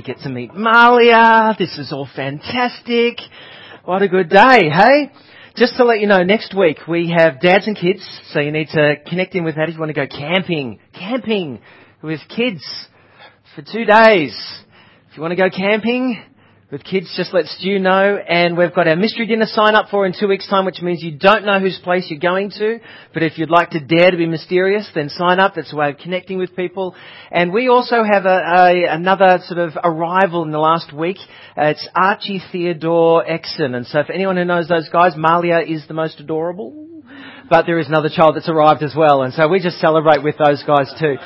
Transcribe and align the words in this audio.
We 0.00 0.04
get 0.14 0.20
to 0.20 0.30
meet 0.30 0.54
Malia. 0.54 1.54
This 1.58 1.76
is 1.76 1.92
all 1.92 2.08
fantastic. 2.16 3.18
What 3.84 4.00
a 4.00 4.08
good 4.08 4.30
day, 4.30 4.70
hey? 4.70 5.12
Just 5.56 5.76
to 5.76 5.84
let 5.84 6.00
you 6.00 6.06
know, 6.06 6.22
next 6.22 6.56
week 6.56 6.78
we 6.88 7.14
have 7.14 7.38
dads 7.38 7.66
and 7.66 7.76
kids, 7.76 8.00
so 8.32 8.40
you 8.40 8.50
need 8.50 8.68
to 8.68 8.94
connect 9.06 9.34
in 9.34 9.44
with 9.44 9.56
that 9.56 9.68
if 9.68 9.74
you 9.74 9.78
want 9.78 9.90
to 9.90 10.06
go 10.06 10.06
camping. 10.06 10.80
Camping 10.94 11.60
with 12.02 12.20
kids 12.34 12.64
for 13.54 13.60
two 13.60 13.84
days. 13.84 14.34
If 15.10 15.18
you 15.18 15.22
want 15.22 15.32
to 15.32 15.36
go 15.36 15.50
camping, 15.54 16.22
with 16.70 16.84
kids, 16.84 17.12
just 17.16 17.34
let 17.34 17.46
Stu 17.46 17.78
know. 17.78 18.16
And 18.16 18.56
we've 18.56 18.74
got 18.74 18.86
our 18.86 18.96
mystery 18.96 19.26
dinner 19.26 19.46
sign 19.46 19.74
up 19.74 19.88
for 19.90 20.06
in 20.06 20.14
two 20.18 20.28
weeks 20.28 20.48
time, 20.48 20.64
which 20.64 20.80
means 20.80 21.02
you 21.02 21.18
don't 21.18 21.44
know 21.44 21.58
whose 21.58 21.80
place 21.82 22.06
you're 22.08 22.20
going 22.20 22.50
to. 22.58 22.78
But 23.12 23.22
if 23.22 23.38
you'd 23.38 23.50
like 23.50 23.70
to 23.70 23.80
dare 23.80 24.10
to 24.10 24.16
be 24.16 24.26
mysterious, 24.26 24.88
then 24.94 25.08
sign 25.08 25.40
up. 25.40 25.54
That's 25.54 25.72
a 25.72 25.76
way 25.76 25.90
of 25.90 25.98
connecting 25.98 26.38
with 26.38 26.54
people. 26.54 26.94
And 27.30 27.52
we 27.52 27.68
also 27.68 28.04
have 28.04 28.24
a, 28.24 28.38
a 28.38 28.94
another 28.94 29.40
sort 29.46 29.58
of 29.58 29.72
arrival 29.82 30.44
in 30.44 30.52
the 30.52 30.58
last 30.58 30.92
week. 30.92 31.18
Uh, 31.56 31.66
it's 31.66 31.88
Archie 31.94 32.40
Theodore 32.52 33.24
Exon. 33.24 33.74
And 33.74 33.86
so 33.86 34.04
for 34.04 34.12
anyone 34.12 34.36
who 34.36 34.44
knows 34.44 34.68
those 34.68 34.88
guys, 34.88 35.14
Malia 35.16 35.60
is 35.60 35.86
the 35.88 35.94
most 35.94 36.20
adorable 36.20 36.99
but 37.50 37.66
there 37.66 37.80
is 37.80 37.88
another 37.88 38.08
child 38.08 38.36
that's 38.36 38.48
arrived 38.48 38.84
as 38.84 38.94
well, 38.96 39.22
and 39.22 39.34
so 39.34 39.48
we 39.48 39.60
just 39.60 39.80
celebrate 39.80 40.22
with 40.22 40.36
those 40.38 40.62
guys 40.62 40.88
too. 41.00 41.16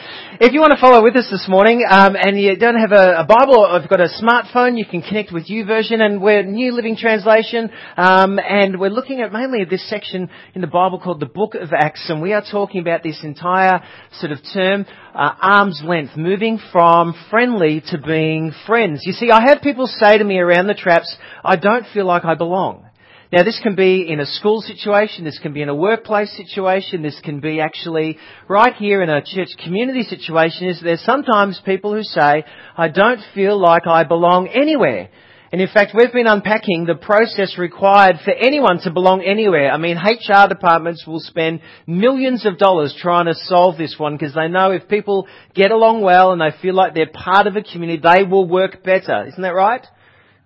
If 0.40 0.54
you 0.54 0.60
want 0.60 0.72
to 0.72 0.80
follow 0.80 1.04
with 1.04 1.14
us 1.16 1.28
this 1.30 1.46
morning, 1.48 1.84
um, 1.88 2.16
and 2.16 2.40
you 2.40 2.56
don't 2.56 2.80
have 2.80 2.92
a, 2.92 3.20
a 3.20 3.24
Bible 3.24 3.60
or 3.60 3.78
you've 3.78 3.90
got 3.90 4.00
a 4.00 4.08
smartphone, 4.08 4.78
you 4.78 4.86
can 4.86 5.02
connect 5.02 5.32
with 5.32 5.46
YouVersion, 5.46 6.00
and 6.00 6.22
we're 6.22 6.42
New 6.42 6.72
Living 6.72 6.96
Translation, 6.96 7.70
um, 7.98 8.38
and 8.38 8.80
we're 8.80 8.88
looking 8.88 9.20
at 9.20 9.32
mainly 9.32 9.64
this 9.64 9.86
section 9.88 10.30
in 10.54 10.62
the 10.62 10.66
Bible 10.66 10.98
called 10.98 11.20
the 11.20 11.26
Book 11.26 11.54
of 11.54 11.74
Acts, 11.74 12.08
and 12.08 12.22
we 12.22 12.32
are 12.32 12.42
talking 12.50 12.80
about 12.80 13.02
this 13.02 13.20
entire 13.22 13.82
sort 14.18 14.32
of 14.32 14.38
term, 14.54 14.86
uh, 15.14 15.34
arm's 15.42 15.82
length, 15.84 16.16
moving 16.16 16.58
from 16.72 17.14
friendly 17.28 17.82
to 17.88 17.98
being 17.98 18.52
friends. 18.66 19.02
You 19.04 19.12
see, 19.12 19.30
I 19.30 19.42
have 19.42 19.60
people 19.60 19.86
say 19.86 20.16
to 20.16 20.24
me 20.24 20.38
around 20.38 20.68
the 20.68 20.74
traps, 20.74 21.14
I 21.44 21.56
don't 21.56 21.84
feel 21.92 22.06
like 22.06 22.24
I 22.24 22.34
belong. 22.34 22.86
Now 23.32 23.42
this 23.42 23.58
can 23.62 23.74
be 23.74 24.06
in 24.08 24.20
a 24.20 24.26
school 24.26 24.60
situation, 24.60 25.24
this 25.24 25.38
can 25.40 25.52
be 25.52 25.62
in 25.62 25.68
a 25.68 25.74
workplace 25.74 26.36
situation, 26.36 27.02
this 27.02 27.18
can 27.24 27.40
be 27.40 27.60
actually 27.60 28.18
right 28.48 28.74
here 28.74 29.02
in 29.02 29.08
a 29.08 29.22
church 29.24 29.48
community 29.62 30.02
situation 30.02 30.68
is 30.68 30.80
there's 30.82 31.04
sometimes 31.04 31.60
people 31.64 31.94
who 31.94 32.02
say, 32.02 32.44
I 32.76 32.88
don't 32.88 33.20
feel 33.34 33.60
like 33.60 33.86
I 33.86 34.04
belong 34.04 34.48
anywhere. 34.48 35.08
And 35.52 35.60
in 35.60 35.68
fact, 35.68 35.94
we've 35.94 36.12
been 36.12 36.26
unpacking 36.26 36.84
the 36.84 36.96
process 36.96 37.56
required 37.58 38.16
for 38.24 38.32
anyone 38.32 38.80
to 38.80 38.90
belong 38.90 39.22
anywhere. 39.22 39.70
I 39.70 39.78
mean, 39.78 39.96
HR 39.96 40.48
departments 40.48 41.06
will 41.06 41.20
spend 41.20 41.60
millions 41.86 42.44
of 42.44 42.58
dollars 42.58 42.92
trying 43.00 43.26
to 43.26 43.34
solve 43.34 43.78
this 43.78 43.94
one 43.96 44.16
because 44.16 44.34
they 44.34 44.48
know 44.48 44.72
if 44.72 44.88
people 44.88 45.28
get 45.54 45.70
along 45.70 46.02
well 46.02 46.32
and 46.32 46.40
they 46.40 46.50
feel 46.60 46.74
like 46.74 46.94
they're 46.94 47.06
part 47.06 47.46
of 47.46 47.54
a 47.54 47.62
community, 47.62 48.02
they 48.02 48.24
will 48.24 48.48
work 48.48 48.82
better. 48.82 49.26
Isn't 49.26 49.42
that 49.42 49.54
right? 49.54 49.86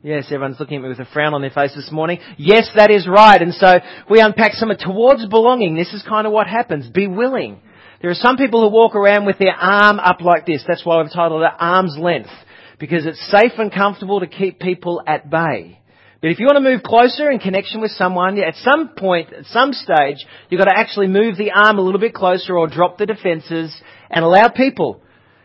Yes, 0.00 0.27
everyone's 0.27 0.60
looking 0.60 0.77
at 0.77 0.82
me 0.84 0.91
with 0.91 1.00
a 1.00 1.06
frown 1.06 1.34
on 1.34 1.41
their 1.41 1.50
face 1.50 1.74
this 1.74 1.91
morning. 1.91 2.20
Yes, 2.36 2.70
that 2.77 2.88
is 2.88 3.08
right. 3.08 3.42
And 3.42 3.52
so 3.52 3.80
we 4.08 4.20
unpack 4.20 4.52
some 4.52 4.70
of 4.70 4.78
towards 4.78 5.27
belonging. 5.27 5.74
This 5.74 5.92
is 5.92 6.05
kind 6.08 6.24
of 6.24 6.32
what 6.32 6.46
happens. 6.46 6.88
Be 6.88 7.08
willing. 7.08 7.60
There 8.00 8.08
are 8.08 8.14
some 8.14 8.36
people 8.36 8.60
who 8.60 8.72
walk 8.72 8.94
around 8.94 9.27
with 9.27 9.38
their 9.38 9.56
arm 9.56 9.98
up 9.98 10.20
like 10.20 10.46
this. 10.46 10.62
That's 10.68 10.86
why 10.86 11.02
we've 11.02 11.12
titled 11.12 11.42
it 11.42 11.50
arm's 11.58 11.96
length. 11.98 12.30
Because 12.78 13.06
it's 13.06 13.28
safe 13.28 13.58
and 13.58 13.72
comfortable 13.72 14.20
to 14.20 14.28
keep 14.28 14.60
people 14.60 15.02
at 15.05 15.28
bay. 15.28 15.80
But 16.22 16.30
if 16.30 16.38
you 16.38 16.46
want 16.46 16.64
to 16.64 16.70
move 16.70 16.84
closer 16.84 17.28
in 17.28 17.40
connection 17.40 17.80
with 17.80 17.90
someone, 17.90 18.38
at 18.38 18.55
some 18.55 18.90
point, 18.96 19.33
at 19.33 19.46
some 19.46 19.72
stage, 19.72 20.24
you've 20.48 20.60
got 20.60 20.68
to 20.68 20.78
actually 20.78 21.08
move 21.08 21.36
the 21.36 21.50
arm 21.50 21.77
a 21.77 21.83
little 21.83 22.00
bit 22.00 22.14
closer 22.14 22.56
or 22.56 22.68
drop 22.68 22.98
the 22.98 23.06
defences 23.06 23.77
and 24.10 24.24
allow 24.24 24.48
people 24.48 25.02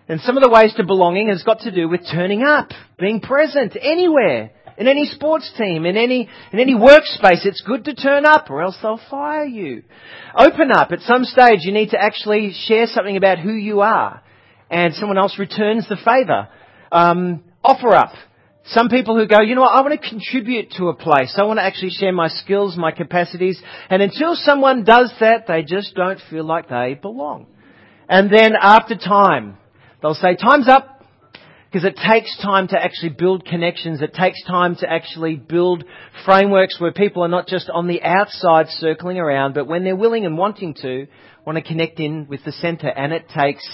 and 0.07 0.19
some 0.21 0.37
of 0.37 0.43
the 0.43 0.49
ways 0.49 0.73
to 0.75 0.83
belonging 0.83 1.29
has 1.29 1.43
got 1.43 1.61
to 1.61 1.71
do 1.71 1.87
with 1.87 2.01
turning 2.11 2.43
up, 2.43 2.69
being 2.99 3.21
present 3.21 3.77
anywhere, 3.81 4.51
in 4.77 4.87
any 4.87 5.05
sports 5.05 5.51
team, 5.57 5.85
in 5.85 5.97
any, 5.97 6.29
in 6.51 6.59
any 6.59 6.73
workspace. 6.73 7.45
It's 7.45 7.61
good 7.61 7.85
to 7.85 7.95
turn 7.95 8.25
up 8.25 8.49
or 8.49 8.61
else 8.61 8.77
they'll 8.81 8.99
fire 9.09 9.45
you. 9.45 9.83
Open 10.35 10.71
up. 10.71 10.91
At 10.91 11.01
some 11.01 11.23
stage 11.23 11.59
you 11.61 11.72
need 11.72 11.91
to 11.91 12.01
actually 12.01 12.53
share 12.67 12.88
something 12.88 13.17
about 13.17 13.39
who 13.39 13.53
you 13.53 13.81
are 13.81 14.22
and 14.69 14.94
someone 14.95 15.17
else 15.17 15.38
returns 15.38 15.88
the 15.88 15.97
favour. 15.97 16.47
Um, 16.91 17.44
offer 17.63 17.94
up. 17.94 18.13
Some 18.66 18.88
people 18.88 19.17
who 19.17 19.28
go, 19.28 19.41
you 19.41 19.55
know 19.55 19.61
what, 19.61 19.73
I 19.73 19.81
want 19.81 20.01
to 20.01 20.09
contribute 20.09 20.72
to 20.78 20.88
a 20.88 20.95
place. 20.95 21.35
I 21.38 21.44
want 21.44 21.59
to 21.59 21.63
actually 21.63 21.91
share 21.91 22.13
my 22.13 22.29
skills, 22.29 22.78
my 22.78 22.91
capacities. 22.91 23.61
And 23.89 24.01
until 24.01 24.35
someone 24.35 24.85
does 24.85 25.13
that, 25.19 25.47
they 25.47 25.63
just 25.63 25.95
don't 25.95 26.19
feel 26.29 26.45
like 26.45 26.69
they 26.69 26.97
belong. 26.99 27.47
And 28.07 28.31
then 28.31 28.53
after 28.59 28.95
time, 28.95 29.57
They'll 30.03 30.14
say, 30.14 30.36
time's 30.36 30.68
up. 30.68 30.90
Because 31.72 31.86
it 31.86 31.97
takes 32.08 32.38
time 32.40 32.68
to 32.68 32.80
actually 32.80 33.16
build 33.18 33.46
connections. 33.46 34.00
It 34.00 34.14
takes 34.14 34.44
time 34.44 34.75
to 34.75 34.88
actually 34.88 35.38
build 35.38 35.86
frameworks 36.24 36.80
where 36.80 36.91
people 36.91 37.24
are 37.24 37.30
not 37.30 37.47
just 37.47 37.68
on 37.68 37.88
the 37.88 38.03
outside 38.03 38.68
circling 38.68 39.18
around, 39.18 39.56
but 39.56 39.66
when 39.66 39.84
they're 39.84 39.96
willing 39.96 40.24
and 40.28 40.38
wanting 40.38 40.75
to, 40.81 41.08
want 41.47 41.58
to 41.58 41.64
connect 41.64 42.00
in 42.00 42.28
with 42.28 42.44
the 42.46 42.52
centre. 42.52 42.90
And 42.90 43.12
it 43.12 43.28
takes 43.28 43.68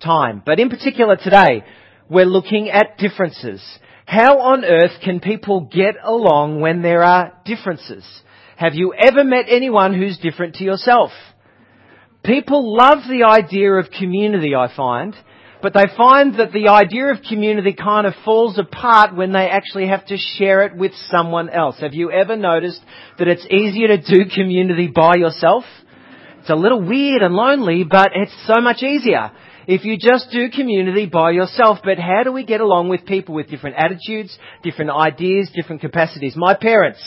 time. 0.00 0.40
But 0.46 0.60
in 0.60 0.70
particular 0.70 1.16
today, 1.16 1.64
we're 2.08 2.26
looking 2.26 2.70
at 2.70 2.96
differences. 2.98 3.60
How 4.06 4.38
on 4.38 4.64
earth 4.64 5.00
can 5.02 5.18
people 5.18 5.62
get 5.62 5.96
along 6.00 6.60
when 6.60 6.82
there 6.82 7.02
are 7.02 7.32
differences? 7.44 8.04
Have 8.56 8.74
you 8.74 8.94
ever 8.94 9.24
met 9.24 9.46
anyone 9.48 9.94
who's 9.94 10.18
different 10.18 10.56
to 10.56 10.64
yourself? 10.64 11.10
People 12.24 12.76
love 12.76 12.98
the 13.08 13.24
idea 13.24 13.72
of 13.72 13.90
community, 13.90 14.54
I 14.54 14.72
find. 14.76 15.16
But 15.62 15.74
they 15.74 15.84
find 15.96 16.34
that 16.40 16.52
the 16.52 16.68
idea 16.68 17.12
of 17.12 17.22
community 17.22 17.72
kind 17.72 18.04
of 18.04 18.14
falls 18.24 18.58
apart 18.58 19.14
when 19.14 19.32
they 19.32 19.48
actually 19.48 19.86
have 19.86 20.04
to 20.06 20.16
share 20.16 20.64
it 20.64 20.76
with 20.76 20.90
someone 21.08 21.48
else. 21.48 21.78
Have 21.80 21.94
you 21.94 22.10
ever 22.10 22.36
noticed 22.36 22.80
that 23.18 23.28
it's 23.28 23.46
easier 23.46 23.86
to 23.86 23.98
do 23.98 24.28
community 24.34 24.88
by 24.88 25.14
yourself? 25.14 25.62
It's 26.40 26.50
a 26.50 26.56
little 26.56 26.82
weird 26.82 27.22
and 27.22 27.34
lonely, 27.34 27.84
but 27.84 28.10
it's 28.16 28.34
so 28.48 28.60
much 28.60 28.82
easier 28.82 29.30
if 29.68 29.84
you 29.84 29.96
just 29.96 30.32
do 30.32 30.50
community 30.50 31.06
by 31.06 31.30
yourself. 31.30 31.78
But 31.84 31.98
how 31.98 32.24
do 32.24 32.32
we 32.32 32.44
get 32.44 32.60
along 32.60 32.88
with 32.88 33.06
people 33.06 33.36
with 33.36 33.48
different 33.48 33.76
attitudes, 33.76 34.36
different 34.64 34.90
ideas, 34.90 35.48
different 35.54 35.80
capacities? 35.80 36.34
My 36.36 36.54
parents, 36.54 37.00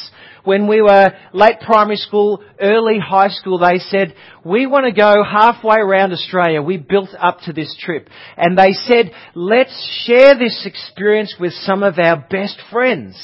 when 0.46 0.68
we 0.68 0.82
were 0.82 1.12
late 1.34 1.60
primary 1.62 1.98
school, 1.98 2.44
early 2.60 3.00
high 3.00 3.30
school, 3.30 3.60
they 3.60 3.80
said, 3.80 4.16
we 4.44 4.66
want 4.68 4.86
to 4.86 4.92
go 4.92 5.24
halfway 5.24 5.78
around 5.78 6.14
Australia. 6.14 6.62
We 6.62 6.78
built 6.78 7.10
up 7.18 7.40
to 7.42 7.54
this 7.54 7.76
trip. 7.80 8.10
And 8.38 8.58
they 8.58 8.72
said, 8.72 9.12
let's 9.34 10.06
share 10.06 10.38
this 10.38 10.66
experience 10.66 11.36
with 11.40 11.54
some 11.54 11.84
of 11.84 12.00
our 12.00 12.26
best 12.30 12.60
friends. 12.72 13.20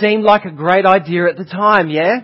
Seemed 0.00 0.24
like 0.24 0.44
a 0.44 0.50
great 0.50 0.86
idea 0.86 1.28
at 1.28 1.36
the 1.36 1.44
time, 1.44 1.90
yeah? 1.90 2.20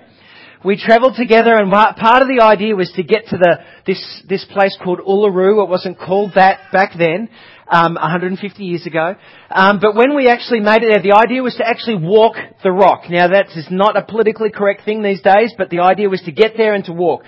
we 0.64 0.76
travelled 0.76 1.14
together 1.16 1.54
and 1.54 1.70
part 1.70 2.22
of 2.22 2.28
the 2.28 2.42
idea 2.42 2.74
was 2.74 2.92
to 2.96 3.02
get 3.02 3.26
to 3.26 3.36
the, 3.36 3.58
this, 3.86 4.22
this 4.28 4.44
place 4.52 4.76
called 4.82 4.98
Uluru. 4.98 5.62
It 5.62 5.68
wasn't 5.68 5.98
called 5.98 6.32
that 6.34 6.72
back 6.72 6.92
then, 6.98 7.28
um, 7.70 7.94
150 7.94 8.64
years 8.64 8.86
ago. 8.86 9.14
Um, 9.50 9.78
but 9.80 9.94
when 9.94 10.16
we 10.16 10.28
actually 10.28 10.60
made 10.60 10.82
it 10.82 10.90
there, 10.90 11.02
the 11.02 11.16
idea 11.16 11.42
was 11.42 11.54
to 11.56 11.66
actually 11.66 11.96
walk 11.96 12.36
the 12.62 12.72
rock. 12.72 13.04
Now 13.10 13.28
that 13.28 13.48
is 13.54 13.68
not 13.70 13.96
a 13.96 14.02
politically 14.02 14.50
correct 14.50 14.84
thing 14.84 15.02
these 15.02 15.22
days, 15.22 15.52
but 15.56 15.70
the 15.70 15.80
idea 15.80 16.08
was 16.08 16.22
to 16.22 16.32
get 16.32 16.52
there 16.56 16.74
and 16.74 16.84
to 16.84 16.92
walk. 16.92 17.22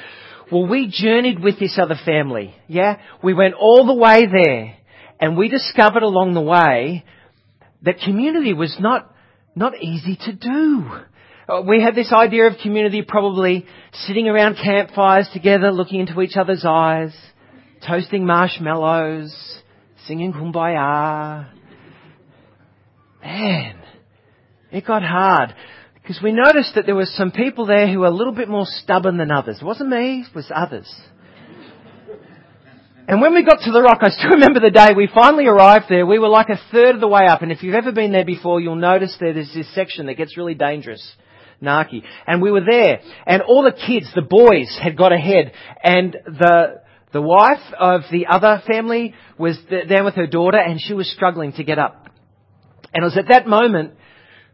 Well, 0.50 0.66
we 0.66 0.88
journeyed 0.92 1.40
with 1.40 1.60
this 1.60 1.78
other 1.80 1.98
family. 2.04 2.54
Yeah? 2.66 2.96
We 3.22 3.34
went 3.34 3.54
all 3.54 3.86
the 3.86 3.94
way 3.94 4.26
there 4.26 4.76
and 5.20 5.36
we 5.36 5.48
discovered 5.48 6.02
along 6.02 6.34
the 6.34 6.40
way 6.40 7.04
that 7.82 8.00
community 8.04 8.52
was 8.52 8.76
not, 8.80 9.14
not 9.54 9.80
easy 9.80 10.18
to 10.24 10.32
do. 10.32 10.86
Uh, 11.48 11.62
we 11.62 11.82
had 11.82 11.94
this 11.94 12.12
idea 12.12 12.46
of 12.46 12.54
community 12.62 13.02
probably 13.02 13.66
sitting 13.92 14.28
around 14.28 14.56
campfires 14.56 15.28
together, 15.32 15.70
looking 15.70 16.00
into 16.00 16.20
each 16.20 16.36
other's 16.36 16.64
eyes, 16.64 17.14
toasting 17.86 18.26
marshmallows, 18.26 19.34
singing 20.10 20.32
kumbaya. 20.32 21.46
Man, 23.22 23.80
it 24.72 24.84
got 24.84 25.04
hard. 25.04 25.54
Because 25.94 26.20
we 26.20 26.32
noticed 26.32 26.74
that 26.74 26.84
there 26.84 26.96
were 26.96 27.06
some 27.06 27.30
people 27.30 27.66
there 27.66 27.86
who 27.86 28.00
were 28.00 28.06
a 28.06 28.10
little 28.10 28.32
bit 28.32 28.48
more 28.48 28.64
stubborn 28.66 29.18
than 29.18 29.30
others. 29.30 29.58
It 29.60 29.64
wasn't 29.64 29.90
me, 29.90 30.24
it 30.28 30.34
was 30.34 30.50
others. 30.52 30.92
And 33.06 33.20
when 33.20 33.34
we 33.34 33.44
got 33.44 33.60
to 33.60 33.70
the 33.70 33.82
rock, 33.82 33.98
I 34.00 34.08
still 34.08 34.30
remember 34.38 34.58
the 34.58 34.72
day 34.72 34.94
we 34.96 35.08
finally 35.14 35.46
arrived 35.46 35.84
there. 35.88 36.04
We 36.04 36.18
were 36.18 36.28
like 36.28 36.48
a 36.48 36.60
third 36.72 36.96
of 36.96 37.00
the 37.00 37.06
way 37.06 37.26
up. 37.28 37.42
And 37.42 37.52
if 37.52 37.62
you've 37.62 37.76
ever 37.76 37.92
been 37.92 38.10
there 38.10 38.24
before, 38.24 38.60
you'll 38.60 38.74
notice 38.74 39.16
there, 39.20 39.32
there's 39.32 39.54
this 39.54 39.72
section 39.76 40.06
that 40.06 40.14
gets 40.14 40.36
really 40.36 40.54
dangerous. 40.54 41.08
Naki. 41.60 42.02
And 42.26 42.42
we 42.42 42.50
were 42.50 42.64
there, 42.68 43.00
and 43.26 43.42
all 43.42 43.62
the 43.62 43.70
kids, 43.86 44.10
the 44.14 44.22
boys, 44.22 44.76
had 44.82 44.96
got 44.96 45.12
ahead, 45.12 45.52
and 45.84 46.16
the 46.26 46.80
the 47.12 47.22
wife 47.22 47.62
of 47.78 48.02
the 48.12 48.26
other 48.26 48.62
family 48.70 49.14
was 49.38 49.58
there 49.68 50.04
with 50.04 50.14
her 50.14 50.26
daughter, 50.26 50.58
and 50.58 50.80
she 50.80 50.94
was 50.94 51.10
struggling 51.10 51.52
to 51.54 51.64
get 51.64 51.78
up. 51.78 52.08
And 52.92 53.02
it 53.02 53.06
was 53.06 53.18
at 53.18 53.28
that 53.28 53.46
moment 53.46 53.94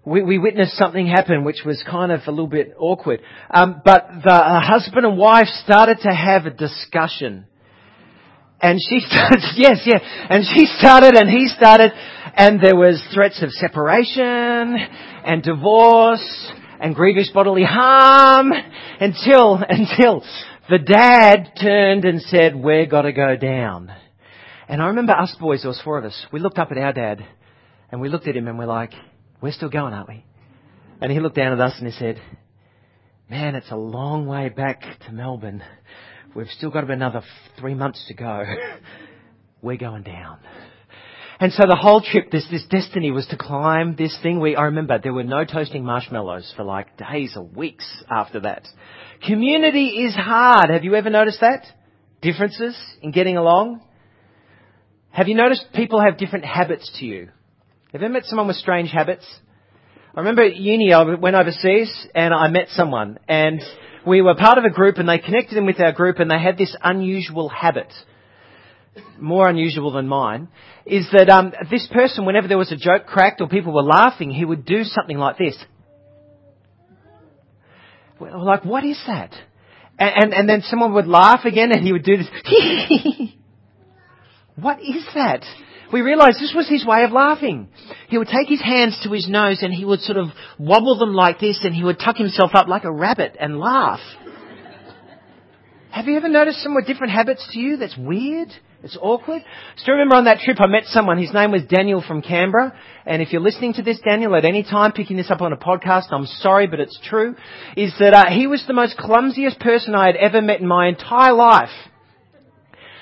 we, 0.07 0.23
we 0.23 0.39
witnessed 0.39 0.75
something 0.75 1.07
happen, 1.07 1.43
which 1.43 1.63
was 1.67 1.83
kind 1.89 2.13
of 2.13 2.21
a 2.27 2.31
little 2.31 2.47
bit 2.47 2.75
awkward. 2.79 3.21
Um, 3.51 3.83
but 3.85 4.07
the 4.25 4.61
husband 4.63 5.05
and 5.05 5.19
wife 5.19 5.49
started 5.65 5.99
to 6.03 6.15
have 6.15 6.47
a 6.47 6.51
discussion. 6.51 7.47
And 8.63 8.79
she 8.89 9.01
started, 9.07 9.43
yes, 9.57 9.83
yeah, 9.85 9.99
and 10.31 10.45
she 10.45 10.67
started 10.79 11.17
and 11.17 11.29
he 11.29 11.49
started, 11.49 11.91
and 12.37 12.61
there 12.61 12.77
was 12.77 13.05
threats 13.13 13.43
of 13.43 13.51
separation 13.51 14.23
and 14.23 15.43
divorce 15.43 16.53
and 16.81 16.95
grievous 16.95 17.31
bodily 17.35 17.65
harm 17.65 18.53
until, 19.01 19.61
until 19.69 20.25
the 20.69 20.79
dad 20.79 21.53
turned 21.61 22.05
and 22.05 22.21
said, 22.23 22.57
we're 22.57 22.87
gotta 22.87 23.13
go 23.13 23.37
down. 23.37 23.93
And 24.69 24.83
I 24.83 24.89
remember 24.89 25.13
us 25.13 25.35
boys, 25.41 25.63
there 25.63 25.69
was 25.69 25.81
four 25.83 25.99
of 25.99 26.05
us, 26.05 26.27
we 26.33 26.41
looked 26.41 26.59
up 26.59 26.73
at 26.73 26.79
our 26.79 26.93
dad 26.93 27.25
and 27.91 28.01
we 28.01 28.09
looked 28.09 28.27
at 28.27 28.37
him 28.37 28.49
and 28.49 28.59
we're 28.59 28.67
like, 28.67 28.93
we're 29.41 29.53
still 29.53 29.71
going, 29.71 29.95
aren't 29.95 30.09
we? 30.09 30.25
And 31.01 31.13
he 31.13 31.21
looked 31.21 31.37
down 31.37 31.53
at 31.53 31.61
us 31.61 31.75
and 31.79 31.87
he 31.87 31.93
said, 31.93 32.21
man, 33.31 33.55
it's 33.55 33.71
a 33.71 33.77
long 33.77 34.27
way 34.27 34.49
back 34.49 34.81
to 35.07 35.13
Melbourne. 35.13 35.63
We've 36.35 36.49
still 36.49 36.71
got 36.71 36.91
another 36.91 37.23
three 37.59 37.75
months 37.75 38.05
to 38.09 38.15
go. 38.15 38.43
we're 39.63 39.77
going 39.77 40.03
down. 40.03 40.39
And 41.39 41.53
so 41.53 41.65
the 41.69 41.77
whole 41.77 42.01
trip, 42.01 42.31
this, 42.31 42.47
this 42.51 42.65
destiny 42.71 43.11
was 43.11 43.27
to 43.27 43.37
climb 43.37 43.95
this 43.95 44.19
thing. 44.23 44.41
We, 44.41 44.57
I 44.57 44.65
remember 44.65 44.99
there 44.99 45.13
were 45.13 45.23
no 45.23 45.45
toasting 45.45 45.85
marshmallows 45.85 46.53
for 46.57 46.65
like 46.65 46.97
days 46.97 47.35
or 47.37 47.43
weeks 47.43 47.87
after 48.11 48.41
that. 48.41 48.67
Community 49.27 50.05
is 50.07 50.15
hard. 50.15 50.71
Have 50.71 50.85
you 50.85 50.95
ever 50.95 51.11
noticed 51.11 51.41
that? 51.41 51.67
Differences 52.23 52.77
in 53.03 53.11
getting 53.11 53.37
along? 53.37 53.83
Have 55.11 55.29
you 55.29 55.35
noticed 55.35 55.67
people 55.75 56.01
have 56.01 56.17
different 56.17 56.47
habits 56.47 56.91
to 56.99 57.05
you? 57.05 57.29
Have 57.93 58.01
you 58.01 58.07
ever 58.07 58.15
met 58.15 58.25
someone 58.25 58.47
with 58.47 58.57
strange 58.57 58.91
habits? 58.91 59.27
I 60.15 60.21
remember 60.21 60.43
at 60.43 60.57
uni, 60.57 60.95
I 60.95 61.03
went 61.03 61.37
overseas 61.37 62.07
and 62.15 62.33
I 62.33 62.49
met 62.49 62.69
someone 62.71 63.19
and 63.29 63.61
we 64.07 64.23
were 64.23 64.35
part 64.35 64.57
of 64.57 64.65
a 64.65 64.71
group 64.71 64.97
and 64.97 65.07
they 65.07 65.19
connected 65.19 65.59
in 65.59 65.67
with 65.67 65.81
our 65.81 65.93
group 65.93 66.19
and 66.19 66.31
they 66.31 66.41
had 66.41 66.57
this 66.57 66.75
unusual 66.83 67.51
habit 67.51 67.93
more 69.19 69.49
unusual 69.49 69.93
than 69.93 70.09
mine, 70.09 70.49
is 70.85 71.07
that 71.13 71.29
um, 71.29 71.53
this 71.71 71.89
person, 71.93 72.25
whenever 72.25 72.49
there 72.49 72.59
was 72.59 72.73
a 72.73 72.77
joke 72.77 73.07
cracked 73.07 73.41
or 73.41 73.49
people 73.49 73.73
were 73.73 73.83
laughing, 73.83 74.31
he 74.31 74.45
would 74.45 74.65
do 74.65 74.85
something 74.85 75.19
like 75.19 75.39
this. 75.39 75.57
We're 78.19 78.37
like, 78.37 78.65
what 78.65 78.85
is 78.85 79.01
that? 79.07 79.33
And, 79.99 80.25
and, 80.25 80.35
and 80.35 80.49
then 80.49 80.63
someone 80.63 80.95
would 80.95 81.07
laugh 81.07 81.45
again 81.45 81.73
and 81.73 81.85
he 81.85 81.93
would 81.93 82.05
do 82.05 82.17
this. 82.17 82.29
what 84.57 84.81
is 84.81 85.05
that? 85.15 85.45
We 85.93 86.01
realised 86.01 86.41
this 86.41 86.55
was 86.55 86.69
his 86.69 86.85
way 86.85 87.05
of 87.05 87.13
laughing. 87.13 87.69
He 88.09 88.19
would 88.19 88.29
take 88.29 88.49
his 88.49 88.61
hands 88.61 88.99
to 89.05 89.11
his 89.11 89.29
nose 89.29 89.61
and 89.63 89.73
he 89.73 89.85
would 89.85 90.01
sort 90.01 90.19
of 90.19 90.29
wobble 90.59 90.99
them 90.99 91.15
like 91.15 91.39
this 91.39 91.61
and 91.63 91.75
he 91.75 91.85
would 91.85 91.99
tuck 91.99 92.17
himself 92.17 92.51
up 92.55 92.67
like 92.67 92.85
a 92.85 92.93
rabbit 92.93 93.37
and 93.39 93.59
laugh. 93.59 94.01
Have 95.91 96.07
you 96.07 96.17
ever 96.17 96.29
noticed 96.29 96.63
someone 96.63 96.83
with 96.83 96.89
different 96.89 97.13
habits 97.13 97.49
to 97.53 97.59
you 97.59 97.77
that's 97.77 97.97
weird? 97.97 98.49
It's 98.87 98.97
awkward. 99.03 99.43
Still 99.79 99.95
remember 99.95 100.15
on 100.15 100.27
that 100.27 100.39
trip 100.39 100.61
I 100.61 100.67
met 100.69 100.85
someone, 100.85 101.19
his 101.19 101.35
name 101.35 101.51
was 101.51 101.63
Daniel 101.65 102.05
from 102.07 102.23
Canberra, 102.23 102.73
and 103.05 103.21
if 103.21 103.33
you're 103.33 103.41
listening 103.41 103.73
to 103.75 103.83
this, 103.83 103.99
Daniel, 103.99 104.37
at 104.37 104.45
any 104.45 104.63
time, 104.63 104.93
picking 104.93 105.17
this 105.17 105.29
up 105.29 105.43
on 105.43 105.53
a 105.53 105.57
podcast, 105.57 106.13
I'm 106.13 106.27
sorry, 106.27 106.69
but 106.69 106.79
it's 106.79 106.97
true, 107.03 107.35
is 107.77 107.93
that 107.99 108.15
uh, 108.15 108.31
he 108.31 108.47
was 108.47 108.63
the 108.69 108.75
most 108.75 108.97
clumsiest 108.97 109.59
person 109.59 109.97
I 109.97 110.07
had 110.07 110.15
ever 110.15 110.41
met 110.41 110.61
in 110.61 110.69
my 110.69 110.87
entire 110.87 111.33
life. 111.33 111.75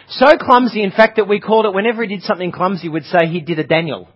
So 0.09 0.39
clumsy, 0.39 0.83
in 0.83 0.91
fact, 0.91 1.17
that 1.17 1.29
we 1.29 1.39
called 1.39 1.67
it, 1.67 1.75
whenever 1.75 2.03
he 2.03 2.09
did 2.09 2.23
something 2.23 2.51
clumsy, 2.51 2.89
we'd 2.89 3.05
say 3.05 3.27
he 3.27 3.43
did 3.43 3.59
a 3.59 3.67
Daniel. 3.67 4.09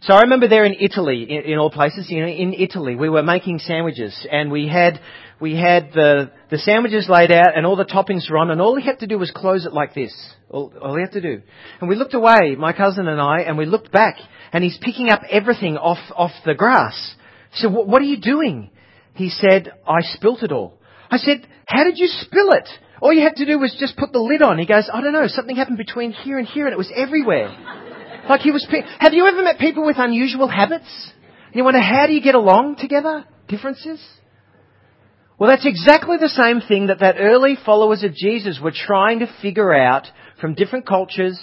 So 0.00 0.14
I 0.14 0.22
remember 0.22 0.48
there 0.48 0.64
in 0.64 0.74
Italy, 0.80 1.24
in, 1.24 1.52
in 1.52 1.58
all 1.58 1.70
places, 1.70 2.06
you 2.08 2.20
know, 2.20 2.28
in 2.28 2.54
Italy, 2.54 2.94
we 2.94 3.10
were 3.10 3.22
making 3.22 3.58
sandwiches, 3.58 4.26
and 4.32 4.50
we 4.50 4.68
had 4.68 5.00
we 5.44 5.54
had 5.54 5.92
the, 5.92 6.30
the 6.50 6.56
sandwiches 6.56 7.06
laid 7.06 7.30
out 7.30 7.54
and 7.54 7.66
all 7.66 7.76
the 7.76 7.84
toppings 7.84 8.30
were 8.30 8.38
on 8.38 8.50
and 8.50 8.62
all 8.62 8.76
he 8.76 8.86
had 8.86 9.00
to 9.00 9.06
do 9.06 9.18
was 9.18 9.30
close 9.30 9.66
it 9.66 9.74
like 9.74 9.92
this. 9.92 10.14
All, 10.48 10.72
all 10.80 10.96
he 10.96 11.02
had 11.02 11.12
to 11.12 11.20
do. 11.20 11.42
And 11.82 11.90
we 11.90 11.96
looked 11.96 12.14
away, 12.14 12.54
my 12.56 12.72
cousin 12.72 13.08
and 13.08 13.20
I, 13.20 13.40
and 13.40 13.58
we 13.58 13.66
looked 13.66 13.92
back 13.92 14.16
and 14.54 14.64
he's 14.64 14.78
picking 14.80 15.10
up 15.10 15.20
everything 15.30 15.76
off, 15.76 15.98
off 16.16 16.30
the 16.46 16.54
grass. 16.54 17.14
So 17.56 17.68
what, 17.68 17.86
what 17.86 18.00
are 18.00 18.06
you 18.06 18.22
doing? 18.22 18.70
He 19.12 19.28
said, 19.28 19.70
I 19.86 20.00
spilt 20.00 20.42
it 20.42 20.50
all. 20.50 20.78
I 21.10 21.18
said, 21.18 21.46
how 21.66 21.84
did 21.84 21.98
you 21.98 22.06
spill 22.06 22.52
it? 22.52 22.68
All 23.02 23.12
you 23.12 23.20
had 23.20 23.36
to 23.36 23.44
do 23.44 23.58
was 23.58 23.76
just 23.78 23.98
put 23.98 24.12
the 24.12 24.20
lid 24.20 24.40
on. 24.40 24.58
He 24.58 24.64
goes, 24.64 24.88
I 24.90 25.02
don't 25.02 25.12
know, 25.12 25.26
something 25.26 25.56
happened 25.56 25.76
between 25.76 26.12
here 26.12 26.38
and 26.38 26.48
here 26.48 26.64
and 26.64 26.72
it 26.72 26.78
was 26.78 26.90
everywhere. 26.96 27.48
like 28.30 28.40
he 28.40 28.50
was, 28.50 28.66
have 28.98 29.12
you 29.12 29.26
ever 29.26 29.42
met 29.42 29.58
people 29.58 29.84
with 29.84 29.96
unusual 29.98 30.48
habits? 30.48 31.12
And 31.48 31.56
you 31.56 31.64
wonder, 31.64 31.82
how 31.82 32.06
do 32.06 32.14
you 32.14 32.22
get 32.22 32.34
along 32.34 32.76
together? 32.76 33.26
Differences? 33.46 34.02
Well, 35.36 35.50
that's 35.50 35.66
exactly 35.66 36.16
the 36.16 36.28
same 36.28 36.60
thing 36.60 36.86
that 36.86 37.00
that 37.00 37.16
early 37.18 37.56
followers 37.66 38.04
of 38.04 38.14
Jesus 38.14 38.60
were 38.62 38.70
trying 38.70 39.18
to 39.18 39.34
figure 39.42 39.74
out 39.74 40.06
from 40.40 40.54
different 40.54 40.86
cultures, 40.86 41.36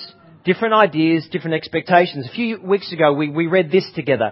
different 0.45 0.75
ideas, 0.75 1.27
different 1.29 1.55
expectations. 1.55 2.25
A 2.25 2.33
few 2.33 2.61
weeks 2.61 2.93
ago, 2.93 3.11
we, 3.11 3.29
we 3.29 3.47
read 3.47 3.69
this 3.69 3.85
together. 3.93 4.31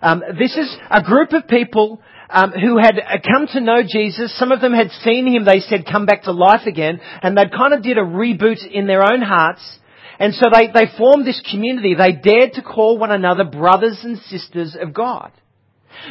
Um, 0.00 0.22
this 0.38 0.56
is 0.56 0.74
a 0.90 1.02
group 1.02 1.34
of 1.34 1.46
people 1.48 2.00
um, 2.30 2.52
who 2.52 2.78
had 2.78 2.94
come 3.22 3.46
to 3.48 3.60
know 3.60 3.82
Jesus. 3.86 4.34
Some 4.38 4.52
of 4.52 4.62
them 4.62 4.72
had 4.72 4.90
seen 4.90 5.26
him. 5.26 5.44
They 5.44 5.60
said, 5.60 5.84
"Come 5.84 6.06
back 6.06 6.22
to 6.22 6.32
life 6.32 6.66
again," 6.66 6.98
and 7.22 7.36
they 7.36 7.44
kind 7.54 7.74
of 7.74 7.82
did 7.82 7.98
a 7.98 8.02
reboot 8.02 8.66
in 8.66 8.86
their 8.86 9.02
own 9.02 9.20
hearts. 9.20 9.80
And 10.18 10.32
so 10.32 10.46
they, 10.50 10.68
they 10.68 10.96
formed 10.96 11.26
this 11.26 11.42
community. 11.50 11.94
They 11.94 12.12
dared 12.12 12.54
to 12.54 12.62
call 12.62 12.96
one 12.96 13.10
another 13.10 13.44
brothers 13.44 14.00
and 14.02 14.16
sisters 14.16 14.74
of 14.80 14.94
God. 14.94 15.30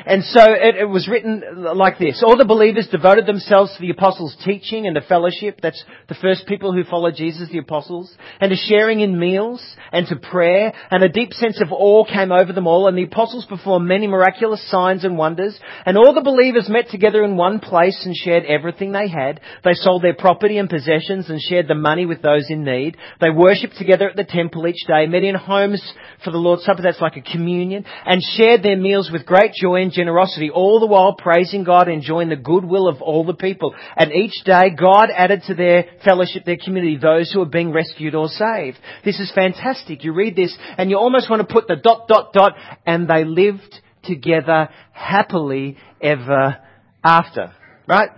And 0.06 0.24
so 0.24 0.42
it, 0.44 0.76
it, 0.76 0.90
was 0.90 1.08
written 1.08 1.44
like 1.56 1.98
this. 2.00 2.24
All 2.26 2.38
the 2.38 2.46
believers 2.46 2.88
devoted 2.92 3.26
themselves 3.26 3.74
to 3.76 3.82
the 3.82 3.92
apostles' 3.92 4.36
teaching 4.44 4.88
and 4.88 4.96
to 4.96 5.02
fellowship. 5.02 5.60
That's 5.62 5.84
the 6.10 6.16
first 6.16 6.46
people 6.48 6.74
who 6.74 6.84
followed 6.84 7.16
Jesus, 7.16 7.50
the 7.50 7.60
apostles. 7.60 8.14
And 8.40 8.50
to 8.50 8.56
sharing 8.56 9.00
in 9.00 9.20
meals 9.20 9.64
and 9.92 10.08
to 10.08 10.16
prayer. 10.16 10.74
And 10.92 11.04
a 11.04 11.10
deep 11.10 11.34
sense 11.34 11.62
of 11.62 11.72
awe 11.72 12.06
came 12.06 12.32
over 12.32 12.54
them 12.54 12.68
all. 12.68 12.88
And 12.88 12.98
the 12.98 13.04
apostles 13.04 13.46
performed 13.46 13.88
many 13.88 14.08
miraculous 14.08 14.70
signs 14.70 15.04
and 15.04 15.18
wonders. 15.18 15.58
And 15.86 15.98
all 15.98 16.14
the 16.14 16.22
believers 16.22 16.70
met 16.70 16.90
together 16.90 17.24
in 17.24 17.38
one 17.38 17.60
place 17.60 18.04
and 18.06 18.16
shared 18.16 18.46
everything 18.46 18.92
they 18.92 19.08
had. 19.08 19.42
They 19.64 19.74
sold 19.74 20.04
their 20.04 20.16
property 20.16 20.58
and 20.58 20.70
possessions 20.70 21.30
and 21.30 21.40
shared 21.42 21.68
the 21.68 21.76
money 21.76 22.06
with 22.06 22.22
those 22.22 22.48
in 22.50 22.64
need. 22.64 22.98
They 23.22 23.30
worshipped 23.30 23.78
together 23.78 24.10
at 24.10 24.16
the 24.16 24.24
temple 24.24 24.68
each 24.68 24.86
day, 24.88 25.08
met 25.08 25.24
in 25.24 25.36
homes 25.36 25.82
for 26.24 26.32
the 26.32 26.38
Lord's 26.38 26.64
Supper. 26.64 26.82
That's 26.82 27.02
like 27.02 27.18
a 27.18 27.22
communion. 27.22 27.86
And 28.06 28.22
shared 28.22 28.64
their 28.64 28.78
meals 28.78 29.10
with 29.12 29.26
great 29.26 29.54
joy 29.54 29.73
and 29.82 29.92
generosity, 29.92 30.50
all 30.50 30.80
the 30.80 30.86
while 30.86 31.16
praising 31.16 31.64
God, 31.64 31.88
and 31.88 31.98
enjoying 31.98 32.30
the 32.30 32.36
goodwill 32.36 32.88
of 32.88 33.02
all 33.02 33.26
the 33.26 33.34
people. 33.34 33.74
And 33.98 34.12
each 34.12 34.44
day, 34.46 34.70
God 34.78 35.10
added 35.16 35.44
to 35.48 35.56
their 35.56 35.86
fellowship, 36.06 36.46
their 36.46 36.58
community, 36.58 36.98
those 36.98 37.32
who 37.32 37.42
are 37.42 37.48
being 37.48 37.72
rescued 37.72 38.16
or 38.16 38.28
saved. 38.28 38.78
This 39.04 39.20
is 39.20 39.32
fantastic. 39.34 40.04
You 40.04 40.14
read 40.14 40.36
this 40.36 40.56
and 40.78 40.90
you 40.90 40.98
almost 40.98 41.30
want 41.30 41.48
to 41.48 41.54
put 41.54 41.68
the 41.68 41.76
dot, 41.76 42.08
dot, 42.08 42.34
dot, 42.34 42.54
and 42.86 43.08
they 43.08 43.26
lived 43.26 43.80
together 44.04 44.70
happily 44.92 45.78
ever 46.02 46.58
after. 47.04 47.54
Right? 47.88 48.10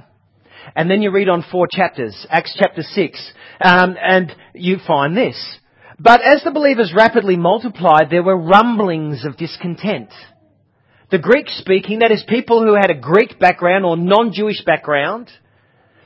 And 0.76 0.90
then 0.90 1.02
you 1.02 1.12
read 1.12 1.30
on 1.30 1.46
four 1.52 1.68
chapters, 1.70 2.26
Acts 2.30 2.56
chapter 2.60 2.82
6, 2.82 3.32
um, 3.62 3.96
and 4.02 4.32
you 4.54 4.78
find 4.86 5.16
this. 5.16 5.60
But 6.00 6.22
as 6.22 6.44
the 6.44 6.52
believers 6.52 6.94
rapidly 6.96 7.38
multiplied, 7.38 8.10
there 8.10 8.24
were 8.24 8.38
rumblings 8.38 9.26
of 9.26 9.38
discontent. 9.38 10.10
The 11.12 11.20
Greek 11.20 11.48
speaking, 11.50 12.00
that 12.00 12.12
is 12.12 12.24
people 12.28 12.64
who 12.64 12.74
had 12.74 12.90
a 12.90 13.00
Greek 13.00 13.40
background 13.40 13.86
or 13.86 13.96
non-Jewish 13.96 14.64
background, 14.66 15.30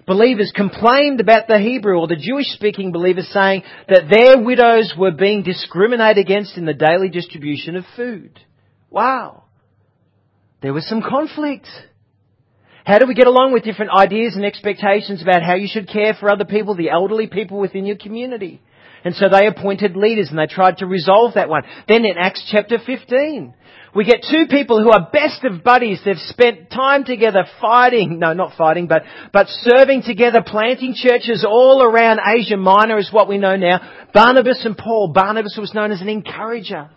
believers 0.06 0.52
complained 0.54 1.22
about 1.22 1.48
the 1.48 1.58
Hebrew 1.58 2.00
or 2.00 2.08
the 2.08 2.16
Jewish 2.16 2.48
speaking 2.48 2.92
believers 2.92 3.30
saying 3.32 3.64
that 3.88 4.10
their 4.10 4.44
widows 4.44 4.94
were 4.98 5.12
being 5.12 5.44
discriminated 5.44 6.18
against 6.18 6.58
in 6.58 6.66
the 6.66 6.74
daily 6.74 7.10
distribution 7.10 7.76
of 7.76 7.86
food. 7.96 8.40
Wow. 8.90 9.44
There 10.62 10.74
was 10.74 10.88
some 10.88 11.02
conflict. 11.02 11.68
How 12.84 13.00
do 13.00 13.06
we 13.08 13.14
get 13.14 13.28
along 13.28 13.54
with 13.54 13.64
different 13.64 13.92
ideas 13.92 14.36
and 14.36 14.44
expectations 14.44 15.22
about 15.22 15.44
how 15.44 15.56
you 15.56 15.68
should 15.72 15.88
care 15.88 16.16
for 16.20 16.30
other 16.30 16.46
people, 16.46 16.76
the 16.76 16.90
elderly 16.90 17.28
people 17.28 17.60
within 17.60 17.86
your 17.86 17.98
community? 17.98 18.62
And 19.04 19.16
so 19.16 19.28
they 19.30 19.48
appointed 19.48 19.96
leaders 19.96 20.30
and 20.30 20.38
they 20.38 20.48
tried 20.48 20.78
to 20.78 20.86
resolve 20.86 21.36
that 21.36 21.50
one. 21.50 21.64
Then 21.88 22.06
in 22.06 22.18
Acts 22.18 22.48
chapter 22.52 22.78
15, 22.86 23.54
we 23.96 24.06
get 24.06 24.26
two 24.30 24.46
people 24.50 24.84
who 24.84 24.92
are 24.92 25.10
best 25.12 25.44
of 25.44 25.64
buddies. 25.64 26.02
They've 26.04 26.18
spent 26.18 26.70
time 26.70 27.06
together 27.06 27.46
fighting, 27.60 28.20
no, 28.20 28.34
not 28.34 28.56
fighting, 28.58 28.88
but, 28.88 29.04
but 29.34 29.48
serving 29.48 30.04
together, 30.04 30.44
planting 30.46 30.94
churches 30.96 31.46
all 31.48 31.82
around 31.82 32.20
Asia 32.26 32.58
Minor 32.58 32.98
is 32.98 33.12
what 33.12 33.28
we 33.28 33.38
know 33.38 33.56
now. 33.56 34.08
Barnabas 34.14 34.64
and 34.66 34.78
Paul. 34.78 35.12
Barnabas 35.14 35.58
was 35.60 35.74
known 35.74 35.92
as 35.92 36.02
an 36.02 36.10
encourager. 36.10 36.90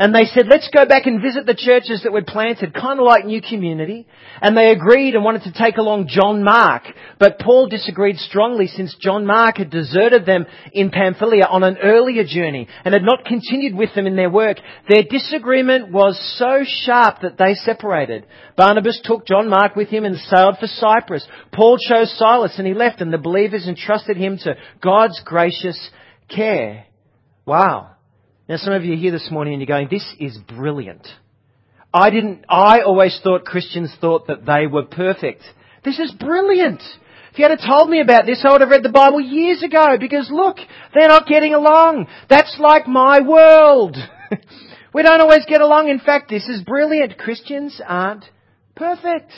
And 0.00 0.14
they 0.14 0.24
said, 0.24 0.46
let's 0.48 0.70
go 0.74 0.86
back 0.86 1.04
and 1.04 1.20
visit 1.20 1.44
the 1.44 1.54
churches 1.54 2.04
that 2.04 2.12
were 2.12 2.22
planted, 2.22 2.72
kind 2.72 2.98
of 2.98 3.04
like 3.04 3.26
New 3.26 3.42
Community. 3.42 4.06
And 4.40 4.56
they 4.56 4.70
agreed 4.70 5.14
and 5.14 5.22
wanted 5.22 5.42
to 5.42 5.52
take 5.52 5.76
along 5.76 6.08
John 6.08 6.42
Mark. 6.42 6.84
But 7.18 7.38
Paul 7.38 7.68
disagreed 7.68 8.16
strongly 8.16 8.66
since 8.66 8.96
John 8.98 9.26
Mark 9.26 9.58
had 9.58 9.68
deserted 9.68 10.24
them 10.24 10.46
in 10.72 10.90
Pamphylia 10.90 11.44
on 11.44 11.62
an 11.62 11.76
earlier 11.82 12.24
journey 12.24 12.66
and 12.82 12.94
had 12.94 13.02
not 13.02 13.26
continued 13.26 13.76
with 13.76 13.94
them 13.94 14.06
in 14.06 14.16
their 14.16 14.30
work. 14.30 14.56
Their 14.88 15.02
disagreement 15.02 15.92
was 15.92 16.18
so 16.38 16.64
sharp 16.64 17.20
that 17.20 17.36
they 17.36 17.52
separated. 17.52 18.24
Barnabas 18.56 19.02
took 19.04 19.26
John 19.26 19.50
Mark 19.50 19.76
with 19.76 19.88
him 19.88 20.06
and 20.06 20.16
sailed 20.16 20.56
for 20.58 20.66
Cyprus. 20.66 21.28
Paul 21.52 21.76
chose 21.76 22.16
Silas 22.16 22.54
and 22.56 22.66
he 22.66 22.72
left 22.72 23.02
and 23.02 23.12
the 23.12 23.18
believers 23.18 23.68
entrusted 23.68 24.16
him 24.16 24.38
to 24.44 24.54
God's 24.82 25.20
gracious 25.26 25.90
care. 26.34 26.86
Wow. 27.44 27.96
Now 28.50 28.56
some 28.56 28.72
of 28.72 28.84
you 28.84 28.94
are 28.94 28.96
here 28.96 29.12
this 29.12 29.30
morning 29.30 29.54
and 29.54 29.62
you're 29.62 29.68
going, 29.68 29.86
this 29.88 30.04
is 30.18 30.36
brilliant. 30.36 31.06
I 31.94 32.10
didn't, 32.10 32.44
I 32.48 32.80
always 32.80 33.16
thought 33.22 33.44
Christians 33.44 33.94
thought 34.00 34.26
that 34.26 34.44
they 34.44 34.66
were 34.66 34.82
perfect. 34.82 35.42
This 35.84 36.00
is 36.00 36.10
brilliant. 36.10 36.82
If 37.32 37.38
you 37.38 37.48
had 37.48 37.60
told 37.64 37.88
me 37.88 38.00
about 38.00 38.26
this, 38.26 38.44
I 38.44 38.50
would 38.50 38.60
have 38.60 38.70
read 38.70 38.82
the 38.82 38.88
Bible 38.88 39.20
years 39.20 39.62
ago 39.62 39.98
because 40.00 40.28
look, 40.32 40.56
they're 40.92 41.06
not 41.06 41.28
getting 41.28 41.54
along. 41.54 42.08
That's 42.28 42.56
like 42.58 42.88
my 42.88 43.20
world. 43.20 43.96
we 44.92 45.04
don't 45.04 45.20
always 45.20 45.46
get 45.46 45.60
along. 45.60 45.88
In 45.88 46.00
fact, 46.00 46.28
this 46.28 46.48
is 46.48 46.60
brilliant. 46.62 47.18
Christians 47.18 47.80
aren't 47.86 48.24
perfect. 48.74 49.30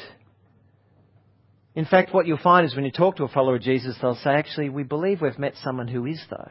In 1.74 1.84
fact, 1.84 2.14
what 2.14 2.26
you'll 2.26 2.38
find 2.38 2.64
is 2.64 2.74
when 2.74 2.86
you 2.86 2.90
talk 2.90 3.16
to 3.16 3.24
a 3.24 3.28
follower 3.28 3.56
of 3.56 3.62
Jesus, 3.62 3.94
they'll 4.00 4.14
say, 4.14 4.30
actually, 4.30 4.70
we 4.70 4.84
believe 4.84 5.20
we've 5.20 5.38
met 5.38 5.56
someone 5.62 5.88
who 5.88 6.06
is 6.06 6.24
though. 6.30 6.50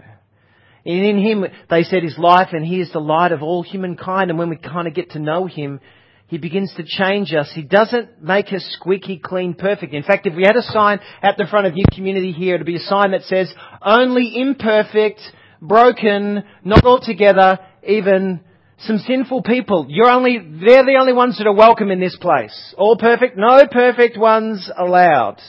And 0.85 1.05
in 1.05 1.17
him, 1.19 1.45
they 1.69 1.83
said 1.83 2.03
his 2.03 2.17
life 2.17 2.49
and 2.53 2.65
he 2.65 2.81
is 2.81 2.91
the 2.91 2.99
light 2.99 3.31
of 3.31 3.43
all 3.43 3.61
humankind. 3.61 4.29
And 4.29 4.39
when 4.39 4.49
we 4.49 4.57
kind 4.57 4.87
of 4.87 4.95
get 4.95 5.11
to 5.11 5.19
know 5.19 5.45
him, 5.45 5.79
he 6.27 6.37
begins 6.37 6.73
to 6.77 6.83
change 6.85 7.33
us. 7.33 7.51
He 7.53 7.61
doesn't 7.61 8.23
make 8.23 8.53
us 8.53 8.65
squeaky 8.79 9.19
clean 9.23 9.53
perfect. 9.53 9.93
In 9.93 10.01
fact, 10.01 10.25
if 10.25 10.35
we 10.35 10.43
had 10.43 10.55
a 10.55 10.61
sign 10.61 10.99
at 11.21 11.35
the 11.37 11.45
front 11.45 11.67
of 11.67 11.73
New 11.73 11.83
Community 11.93 12.31
here, 12.31 12.55
it'd 12.55 12.65
be 12.65 12.77
a 12.77 12.79
sign 12.79 13.11
that 13.11 13.23
says, 13.23 13.53
only 13.81 14.33
imperfect, 14.35 15.19
broken, 15.61 16.43
not 16.63 16.85
altogether, 16.85 17.59
even 17.85 18.39
some 18.79 18.97
sinful 18.99 19.43
people. 19.43 19.87
You're 19.89 20.09
only, 20.09 20.37
they're 20.37 20.85
the 20.85 20.97
only 20.99 21.13
ones 21.13 21.37
that 21.37 21.47
are 21.47 21.53
welcome 21.53 21.91
in 21.91 21.99
this 21.99 22.17
place. 22.19 22.73
All 22.77 22.95
perfect, 22.97 23.37
no 23.37 23.61
perfect 23.69 24.17
ones 24.17 24.71
allowed. 24.75 25.41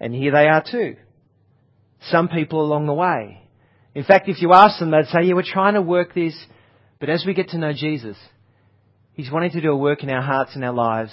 And 0.00 0.14
here 0.14 0.32
they 0.32 0.46
are 0.46 0.64
too. 0.68 0.96
Some 2.04 2.28
people 2.28 2.62
along 2.62 2.86
the 2.86 2.94
way. 2.94 3.42
In 3.94 4.04
fact, 4.04 4.28
if 4.28 4.40
you 4.40 4.52
ask 4.52 4.78
them, 4.78 4.90
they'd 4.90 5.06
say, 5.06 5.22
yeah, 5.24 5.34
we're 5.34 5.42
trying 5.44 5.74
to 5.74 5.82
work 5.82 6.14
this, 6.14 6.34
but 7.00 7.08
as 7.08 7.24
we 7.26 7.34
get 7.34 7.48
to 7.48 7.58
know 7.58 7.72
Jesus, 7.72 8.16
He's 9.14 9.30
wanting 9.30 9.50
to 9.50 9.60
do 9.60 9.70
a 9.72 9.76
work 9.76 10.02
in 10.02 10.10
our 10.10 10.22
hearts 10.22 10.54
and 10.54 10.64
our 10.64 10.72
lives 10.72 11.12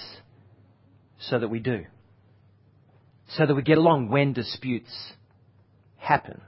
so 1.20 1.40
that 1.40 1.50
we 1.50 1.60
do. 1.60 1.86
So 3.30 3.46
that 3.46 3.54
we 3.54 3.62
get 3.64 3.78
along 3.78 4.10
when 4.10 4.34
disputes 4.34 4.92
happen. 5.98 6.40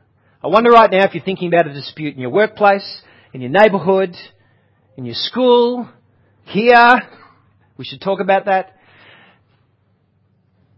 I 0.41 0.47
wonder 0.47 0.69
right 0.69 0.89
now 0.89 1.03
if 1.05 1.13
you're 1.13 1.23
thinking 1.23 1.49
about 1.49 1.67
a 1.67 1.73
dispute 1.73 2.15
in 2.15 2.21
your 2.21 2.29
workplace, 2.29 3.01
in 3.33 3.41
your 3.41 3.49
neighbourhood, 3.49 4.15
in 4.95 5.05
your 5.05 5.15
school, 5.15 5.89
here. 6.45 7.01
We 7.77 7.85
should 7.85 8.01
talk 8.01 8.19
about 8.21 8.45
that. 8.45 8.77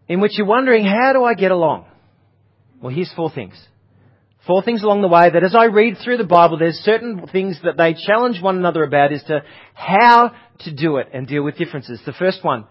In 0.07 0.19
which 0.19 0.37
you're 0.37 0.47
wondering, 0.47 0.85
how 0.85 1.13
do 1.13 1.23
I 1.23 1.35
get 1.35 1.51
along? 1.51 1.85
Well, 2.81 2.93
here's 2.93 3.11
four 3.15 3.31
things. 3.31 3.53
Four 4.47 4.63
things 4.63 4.81
along 4.81 5.01
the 5.01 5.07
way 5.07 5.29
that 5.29 5.43
as 5.43 5.53
I 5.53 5.65
read 5.65 5.97
through 6.03 6.17
the 6.17 6.23
Bible, 6.23 6.57
there's 6.57 6.77
certain 6.77 7.27
things 7.31 7.59
that 7.63 7.77
they 7.77 7.93
challenge 7.93 8.41
one 8.41 8.57
another 8.57 8.83
about 8.83 9.13
is 9.13 9.21
to 9.27 9.43
how 9.75 10.31
to 10.61 10.73
do 10.73 10.97
it 10.97 11.09
and 11.13 11.27
deal 11.27 11.43
with 11.43 11.57
differences. 11.57 12.01
The 12.05 12.13
first 12.13 12.43
one 12.43 12.65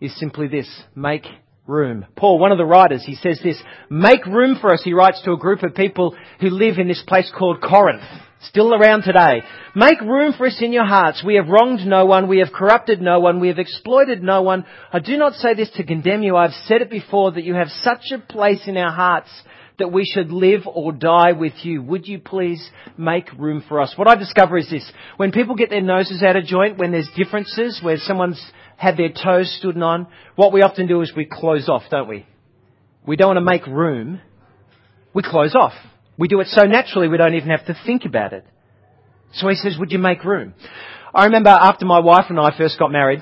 is 0.00 0.18
simply 0.18 0.48
this, 0.48 0.68
make 0.96 1.24
room. 1.68 2.04
Paul, 2.16 2.40
one 2.40 2.50
of 2.50 2.58
the 2.58 2.64
writers, 2.64 3.04
he 3.06 3.14
says 3.14 3.40
this, 3.44 3.62
make 3.88 4.26
room 4.26 4.58
for 4.60 4.74
us, 4.74 4.82
he 4.84 4.92
writes 4.92 5.22
to 5.22 5.32
a 5.32 5.38
group 5.38 5.62
of 5.62 5.76
people 5.76 6.16
who 6.40 6.50
live 6.50 6.78
in 6.78 6.88
this 6.88 7.02
place 7.06 7.30
called 7.36 7.62
Corinth, 7.62 8.02
still 8.40 8.74
around 8.74 9.02
today. 9.02 9.42
Make 9.76 10.00
room 10.00 10.34
for 10.36 10.48
us 10.48 10.58
in 10.60 10.72
your 10.72 10.84
hearts. 10.84 11.22
We 11.24 11.36
have 11.36 11.46
wronged 11.46 11.86
no 11.86 12.06
one, 12.06 12.28
we 12.28 12.38
have 12.40 12.52
corrupted 12.52 13.00
no 13.00 13.20
one, 13.20 13.38
we 13.38 13.48
have 13.48 13.60
exploited 13.60 14.20
no 14.20 14.42
one. 14.42 14.66
I 14.92 14.98
do 14.98 15.16
not 15.16 15.34
say 15.34 15.54
this 15.54 15.70
to 15.76 15.84
condemn 15.84 16.24
you, 16.24 16.36
I've 16.36 16.50
said 16.66 16.82
it 16.82 16.90
before 16.90 17.30
that 17.32 17.44
you 17.44 17.54
have 17.54 17.68
such 17.68 18.10
a 18.12 18.18
place 18.18 18.62
in 18.66 18.76
our 18.76 18.92
hearts 18.92 19.30
that 19.78 19.92
we 19.92 20.04
should 20.04 20.30
live 20.30 20.62
or 20.66 20.92
die 20.92 21.32
with 21.32 21.52
you. 21.62 21.82
Would 21.82 22.06
you 22.06 22.18
please 22.18 22.70
make 22.96 23.32
room 23.32 23.64
for 23.68 23.80
us? 23.80 23.92
What 23.96 24.08
I 24.08 24.14
discover 24.14 24.56
is 24.56 24.70
this. 24.70 24.90
When 25.16 25.32
people 25.32 25.56
get 25.56 25.70
their 25.70 25.80
noses 25.80 26.22
out 26.22 26.36
of 26.36 26.44
joint, 26.44 26.78
when 26.78 26.92
there's 26.92 27.10
differences, 27.16 27.80
where 27.82 27.96
someone's 27.98 28.40
had 28.76 28.96
their 28.96 29.10
toes 29.10 29.54
stood 29.58 29.80
on, 29.82 30.06
what 30.36 30.52
we 30.52 30.62
often 30.62 30.86
do 30.86 31.00
is 31.00 31.12
we 31.16 31.24
close 31.30 31.68
off, 31.68 31.82
don't 31.90 32.08
we? 32.08 32.26
We 33.06 33.16
don't 33.16 33.34
want 33.34 33.38
to 33.38 33.52
make 33.52 33.66
room. 33.66 34.20
We 35.12 35.22
close 35.22 35.54
off. 35.54 35.74
We 36.16 36.28
do 36.28 36.40
it 36.40 36.46
so 36.48 36.64
naturally 36.64 37.08
we 37.08 37.16
don't 37.16 37.34
even 37.34 37.50
have 37.50 37.66
to 37.66 37.76
think 37.84 38.04
about 38.04 38.32
it. 38.32 38.46
So 39.32 39.48
he 39.48 39.56
says, 39.56 39.76
would 39.78 39.90
you 39.90 39.98
make 39.98 40.24
room? 40.24 40.54
I 41.12 41.24
remember 41.24 41.50
after 41.50 41.84
my 41.84 41.98
wife 41.98 42.26
and 42.28 42.38
I 42.38 42.56
first 42.56 42.78
got 42.78 42.92
married, 42.92 43.20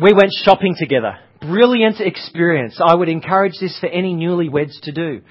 we 0.00 0.12
went 0.12 0.30
shopping 0.44 0.76
together. 0.78 1.18
Brilliant 1.40 2.00
experience. 2.00 2.80
I 2.84 2.94
would 2.94 3.08
encourage 3.08 3.58
this 3.60 3.78
for 3.80 3.88
any 3.88 4.14
newlyweds 4.14 4.80
to 4.82 4.92
do 4.92 5.22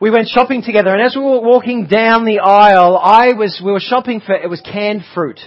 we 0.00 0.10
went 0.10 0.28
shopping 0.28 0.62
together, 0.62 0.90
and 0.90 1.02
as 1.02 1.16
we 1.16 1.22
were 1.22 1.40
walking 1.40 1.86
down 1.86 2.24
the 2.24 2.38
aisle, 2.38 2.96
I 2.96 3.32
was, 3.32 3.60
we 3.64 3.72
were 3.72 3.80
shopping 3.80 4.20
for, 4.20 4.34
it 4.34 4.48
was 4.48 4.60
canned 4.60 5.02
fruit. 5.14 5.40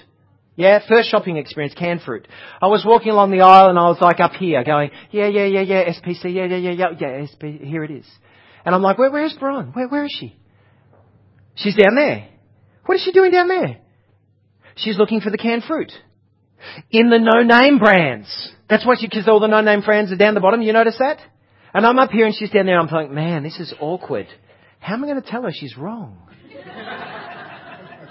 Yeah, 0.55 0.79
first 0.87 1.09
shopping 1.09 1.37
experience, 1.37 1.73
canned 1.73 2.01
fruit. 2.01 2.27
I 2.61 2.67
was 2.67 2.83
walking 2.85 3.11
along 3.11 3.31
the 3.31 3.41
aisle 3.41 3.69
and 3.69 3.79
I 3.79 3.83
was 3.83 3.99
like 4.01 4.19
up 4.19 4.33
here 4.33 4.63
going, 4.63 4.91
yeah, 5.09 5.27
yeah, 5.27 5.45
yeah, 5.45 5.61
yeah, 5.61 5.89
SPC, 5.93 6.25
yeah, 6.25 6.45
yeah, 6.45 6.57
yeah, 6.57 6.71
yeah, 6.71 6.87
yeah, 6.99 7.25
SP, 7.31 7.63
here 7.63 7.83
it 7.83 7.91
is. 7.91 8.05
And 8.65 8.75
I'm 8.75 8.81
like, 8.81 8.97
where, 8.97 9.09
where's 9.09 9.33
Bron? 9.33 9.71
Where, 9.71 9.87
where 9.87 10.05
is 10.05 10.15
she? 10.19 10.35
She's 11.55 11.75
down 11.75 11.95
there. 11.95 12.27
What 12.85 12.95
is 12.95 13.03
she 13.03 13.11
doing 13.11 13.31
down 13.31 13.47
there? 13.47 13.79
She's 14.75 14.97
looking 14.97 15.21
for 15.21 15.29
the 15.29 15.37
canned 15.37 15.63
fruit. 15.63 15.91
In 16.91 17.09
the 17.09 17.19
no-name 17.19 17.79
brands. 17.79 18.51
That's 18.69 18.85
what 18.85 18.99
she, 18.99 19.07
because 19.07 19.27
all 19.27 19.39
the 19.39 19.47
no-name 19.47 19.81
brands 19.81 20.11
are 20.11 20.17
down 20.17 20.33
the 20.33 20.39
bottom. 20.39 20.61
You 20.61 20.73
notice 20.73 20.97
that? 20.99 21.19
And 21.73 21.85
I'm 21.85 21.99
up 21.99 22.11
here 22.11 22.25
and 22.25 22.35
she's 22.35 22.49
down 22.49 22.65
there. 22.65 22.79
I'm 22.79 22.87
thinking, 22.87 23.15
man, 23.15 23.43
this 23.43 23.59
is 23.59 23.73
awkward. 23.79 24.27
How 24.79 24.93
am 24.93 25.03
I 25.03 25.07
going 25.07 25.21
to 25.21 25.29
tell 25.29 25.43
her 25.43 25.51
she's 25.53 25.77
wrong? 25.77 26.17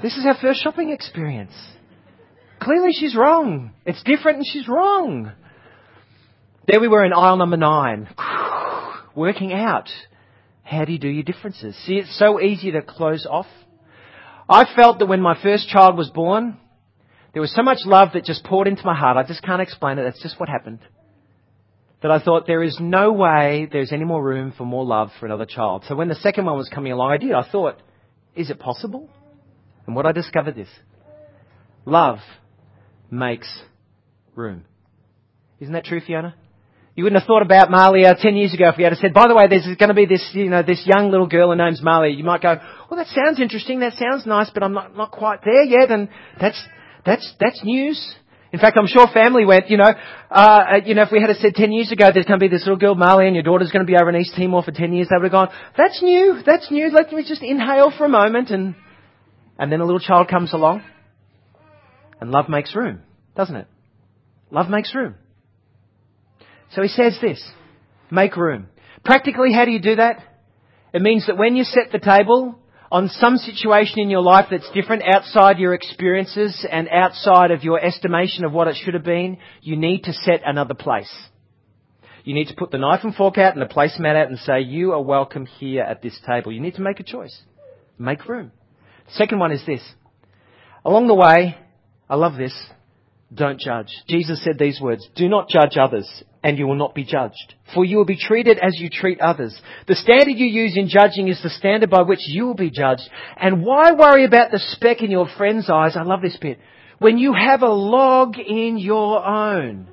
this 0.03 0.17
is 0.17 0.25
our 0.27 0.37
first 0.41 0.63
shopping 0.63 0.91
experience. 0.91 1.53
Clearly 2.61 2.93
she's 2.93 3.17
wrong. 3.17 3.73
It's 3.87 4.03
different 4.03 4.39
and 4.39 4.47
she's 4.47 4.69
wrong. 4.69 5.33
There 6.67 6.81
we 6.81 6.89
were 6.89 7.05
in 7.05 7.13
aisle 7.13 7.37
number 7.37 7.57
nine, 7.57 8.09
working 9.15 9.53
out 9.53 9.89
how 10.63 10.85
do 10.85 10.93
you 10.93 10.99
do 10.99 11.09
your 11.09 11.25
differences. 11.25 11.77
See, 11.85 11.95
it's 11.95 12.17
so 12.19 12.41
easy 12.41 12.71
to 12.71 12.83
close 12.83 13.27
off. 13.29 13.47
I 14.49 14.65
felt 14.77 14.99
that 15.01 15.07
when 15.07 15.21
my 15.21 15.41
first 15.43 15.69
child 15.69 15.97
was 15.97 16.11
born, 16.11 16.59
there 17.33 17.43
was 17.43 17.55
so 17.55 17.63
much 17.63 17.79
love 17.85 18.11
that 18.15 18.25
just 18.25 18.45
poured 18.45 18.67
into 18.67 18.85
my 18.85 18.95
heart. 18.95 19.17
I 19.17 19.27
just 19.27 19.43
can't 19.43 19.63
explain 19.63 19.99
it. 19.99 20.05
That's 20.05 20.23
just 20.23 20.39
what 20.41 20.49
happened 20.49 20.81
that 22.03 22.11
I 22.11 22.19
thought 22.19 22.47
there 22.47 22.63
is 22.63 22.79
no 22.81 23.13
way 23.13 23.69
there's 23.71 23.93
any 23.93 24.05
more 24.05 24.23
room 24.23 24.53
for 24.57 24.65
more 24.65 24.85
love 24.85 25.11
for 25.19 25.27
another 25.27 25.45
child. 25.45 25.85
So 25.87 25.95
when 25.95 26.09
the 26.09 26.15
second 26.15 26.47
one 26.47 26.57
was 26.57 26.69
coming 26.69 26.93
along, 26.93 27.13
I 27.13 27.17
did. 27.19 27.33
I 27.33 27.47
thought, 27.51 27.77
is 28.35 28.51
it 28.51 28.59
possible? 28.59 29.09
And 29.87 29.95
what 29.95 30.07
I 30.07 30.13
discovered 30.13 30.57
is, 30.57 30.69
love 31.85 32.19
makes 33.11 33.63
room. 34.35 34.65
Isn't 35.61 35.75
that 35.75 35.85
true, 35.85 36.01
Fiona? 36.01 36.35
You 36.95 37.05
wouldn't 37.05 37.21
have 37.21 37.27
thought 37.27 37.43
about 37.43 37.71
Malia 37.71 38.11
uh, 38.11 38.15
ten 38.15 38.35
years 38.35 38.53
ago 38.53 38.69
if 38.69 38.77
we 38.77 38.85
had 38.85 38.97
said, 38.97 39.15
by 39.15 39.29
the 39.29 39.35
way, 39.35 39.47
there's 39.49 39.65
going 39.77 39.89
to 39.89 39.95
be 39.95 40.07
this, 40.07 40.29
you 40.33 40.49
know, 40.49 40.63
this 40.63 40.83
young 40.87 41.11
little 41.11 41.27
girl, 41.27 41.51
her 41.51 41.57
name's 41.57 41.83
Malia. 41.83 42.15
You 42.15 42.25
might 42.25 42.43
go, 42.43 42.57
well, 42.91 42.99
that 42.99 43.07
sounds 43.09 43.41
interesting, 43.41 43.81
that 43.81 43.95
sounds 43.95 44.27
nice, 44.27 44.51
but 44.53 44.63
I'm 44.63 44.73
not, 44.73 44.97
not 44.97 45.11
quite 45.11 45.41
there 45.45 45.65
yet, 45.65 45.91
and 45.91 46.09
that's, 46.41 46.61
that's, 47.05 47.35
that's 47.41 47.61
news. 47.65 48.15
In 48.53 48.59
fact, 48.59 48.77
I'm 48.77 48.87
sure 48.87 49.07
family 49.07 49.45
went, 49.45 49.71
you 49.71 49.77
know, 49.77 49.93
uh, 50.31 50.65
you 50.85 50.95
know, 50.95 51.03
if 51.03 51.13
we 51.13 51.21
had 51.21 51.35
said 51.37 51.55
10 51.55 51.71
years 51.71 51.93
ago 51.93 52.11
there's 52.13 52.27
going 52.27 52.41
to 52.41 52.45
be 52.45 52.49
this 52.49 52.63
little 52.63 52.79
girl, 52.79 52.97
Marley, 52.97 53.27
and 53.27 53.37
your 53.37 53.45
daughter's 53.45 53.71
going 53.71 53.87
to 53.87 53.91
be 53.91 53.97
over 53.97 54.11
in 54.11 54.17
East 54.17 54.35
Timor 54.37 54.63
for 54.63 54.73
10 54.73 54.93
years, 54.93 55.09
they 55.09 55.17
would 55.17 55.25
have 55.25 55.33
gone, 55.33 55.49
that's 55.77 56.03
new, 56.03 56.43
that's 56.45 56.71
new, 56.71 56.91
let 56.91 57.13
me 57.13 57.25
just 57.27 57.43
inhale 57.43 57.93
for 57.97 58.07
a 58.07 58.09
moment, 58.09 58.51
and, 58.51 58.75
and 59.59 59.71
then 59.71 59.81
a 59.81 59.85
little 59.85 60.01
child 60.01 60.29
comes 60.29 60.53
along, 60.53 60.83
and 62.21 62.33
love 62.33 62.49
makes 62.49 62.75
room, 62.75 63.01
doesn't 63.37 63.55
it? 63.55 63.69
Love 64.51 64.69
makes 64.69 64.93
room. 64.95 65.15
So 66.75 66.83
he 66.83 66.89
says 66.89 67.17
this, 67.21 67.43
make 68.11 68.37
room. 68.37 68.67
Practically, 69.05 69.53
how 69.53 69.65
do 69.65 69.71
you 69.71 69.81
do 69.81 69.97
that? 69.97 70.25
It 70.93 71.03
means 71.03 71.27
that 71.29 71.39
when 71.39 71.55
you 71.55 71.63
set 71.63 71.93
the 71.93 72.01
table, 72.01 72.59
on 72.91 73.09
some 73.09 73.37
situation 73.37 74.01
in 74.01 74.11
your 74.11 74.23
life 74.23 74.47
that's 74.51 74.69
different 74.73 75.03
outside 75.07 75.59
your 75.59 75.75
experiences 75.75 76.67
and 76.71 76.89
outside 76.89 77.53
of 77.53 77.63
your 77.63 77.83
estimation 77.83 78.45
of 78.45 78.53
what 78.53 78.67
it 78.67 78.77
should 78.83 78.95
have 78.95 79.05
been, 79.05 79.39
you 79.63 79.77
need 79.77 80.05
to 80.05 80.13
set 80.13 80.43
another 80.45 80.75
place. 80.75 81.13
You 82.25 82.35
need 82.35 82.49
to 82.49 82.57
put 82.57 82.71
the 82.71 82.79
knife 82.79 83.01
and 83.05 83.15
fork 83.15 83.39
out 83.39 83.57
and 83.57 83.63
the 83.63 83.73
placemat 83.73 84.17
out 84.17 84.29
and 84.29 84.39
say, 84.41 84.61
you 84.61 84.93
are 84.93 85.03
welcome 85.03 85.47
here 85.47 85.83
at 85.83 86.03
this 86.03 86.19
table. 86.27 86.53
You 86.53 86.61
need 86.61 86.75
to 86.75 86.83
make 86.83 87.01
a 87.01 87.05
choice. 87.05 87.41
Make 87.99 88.29
room. 88.29 88.51
Second 89.13 89.39
one 89.39 89.53
is 89.53 89.65
this. 89.67 89.83
Along 90.85 91.07
the 91.07 91.15
way, 91.15 91.57
I 92.09 92.17
love 92.17 92.37
this, 92.37 92.55
don't 93.33 93.61
judge. 93.61 93.89
Jesus 94.09 94.43
said 94.43 94.59
these 94.59 94.81
words, 94.81 95.09
do 95.15 95.29
not 95.29 95.49
judge 95.49 95.77
others 95.77 96.09
and 96.43 96.59
you 96.59 96.67
will 96.67 96.77
not 96.77 96.95
be 96.95 97.05
judged. 97.05 97.55
For 97.75 97.85
you 97.85 97.99
will 97.99 98.05
be 98.05 98.19
treated 98.19 98.59
as 98.59 98.81
you 98.81 98.89
treat 98.91 99.21
others. 99.21 99.61
The 99.87 99.95
standard 99.95 100.37
you 100.37 100.47
use 100.47 100.77
in 100.77 100.89
judging 100.89 101.29
is 101.29 101.41
the 101.43 101.51
standard 101.51 101.91
by 101.91 102.03
which 102.03 102.21
you 102.27 102.47
will 102.47 102.55
be 102.55 102.71
judged. 102.71 103.09
And 103.37 103.63
why 103.63 103.93
worry 103.93 104.25
about 104.25 104.51
the 104.51 104.59
speck 104.59 105.03
in 105.03 105.11
your 105.11 105.29
friend's 105.37 105.69
eyes? 105.71 105.97
I 105.97 106.03
love 106.03 106.23
this 106.23 106.39
bit. 106.41 106.59
When 106.99 107.19
you 107.19 107.35
have 107.35 107.63
a 107.63 107.69
log 107.69 108.39
in 108.39 108.79
your 108.79 109.25
own. 109.25 109.89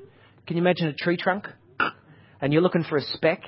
Can 0.45 0.57
you 0.57 0.63
imagine 0.63 0.87
a 0.87 0.93
tree 0.93 1.17
trunk? 1.17 1.47
And 2.41 2.53
you're 2.53 2.61
looking 2.61 2.83
for 2.83 2.97
a 2.97 3.01
speck? 3.01 3.41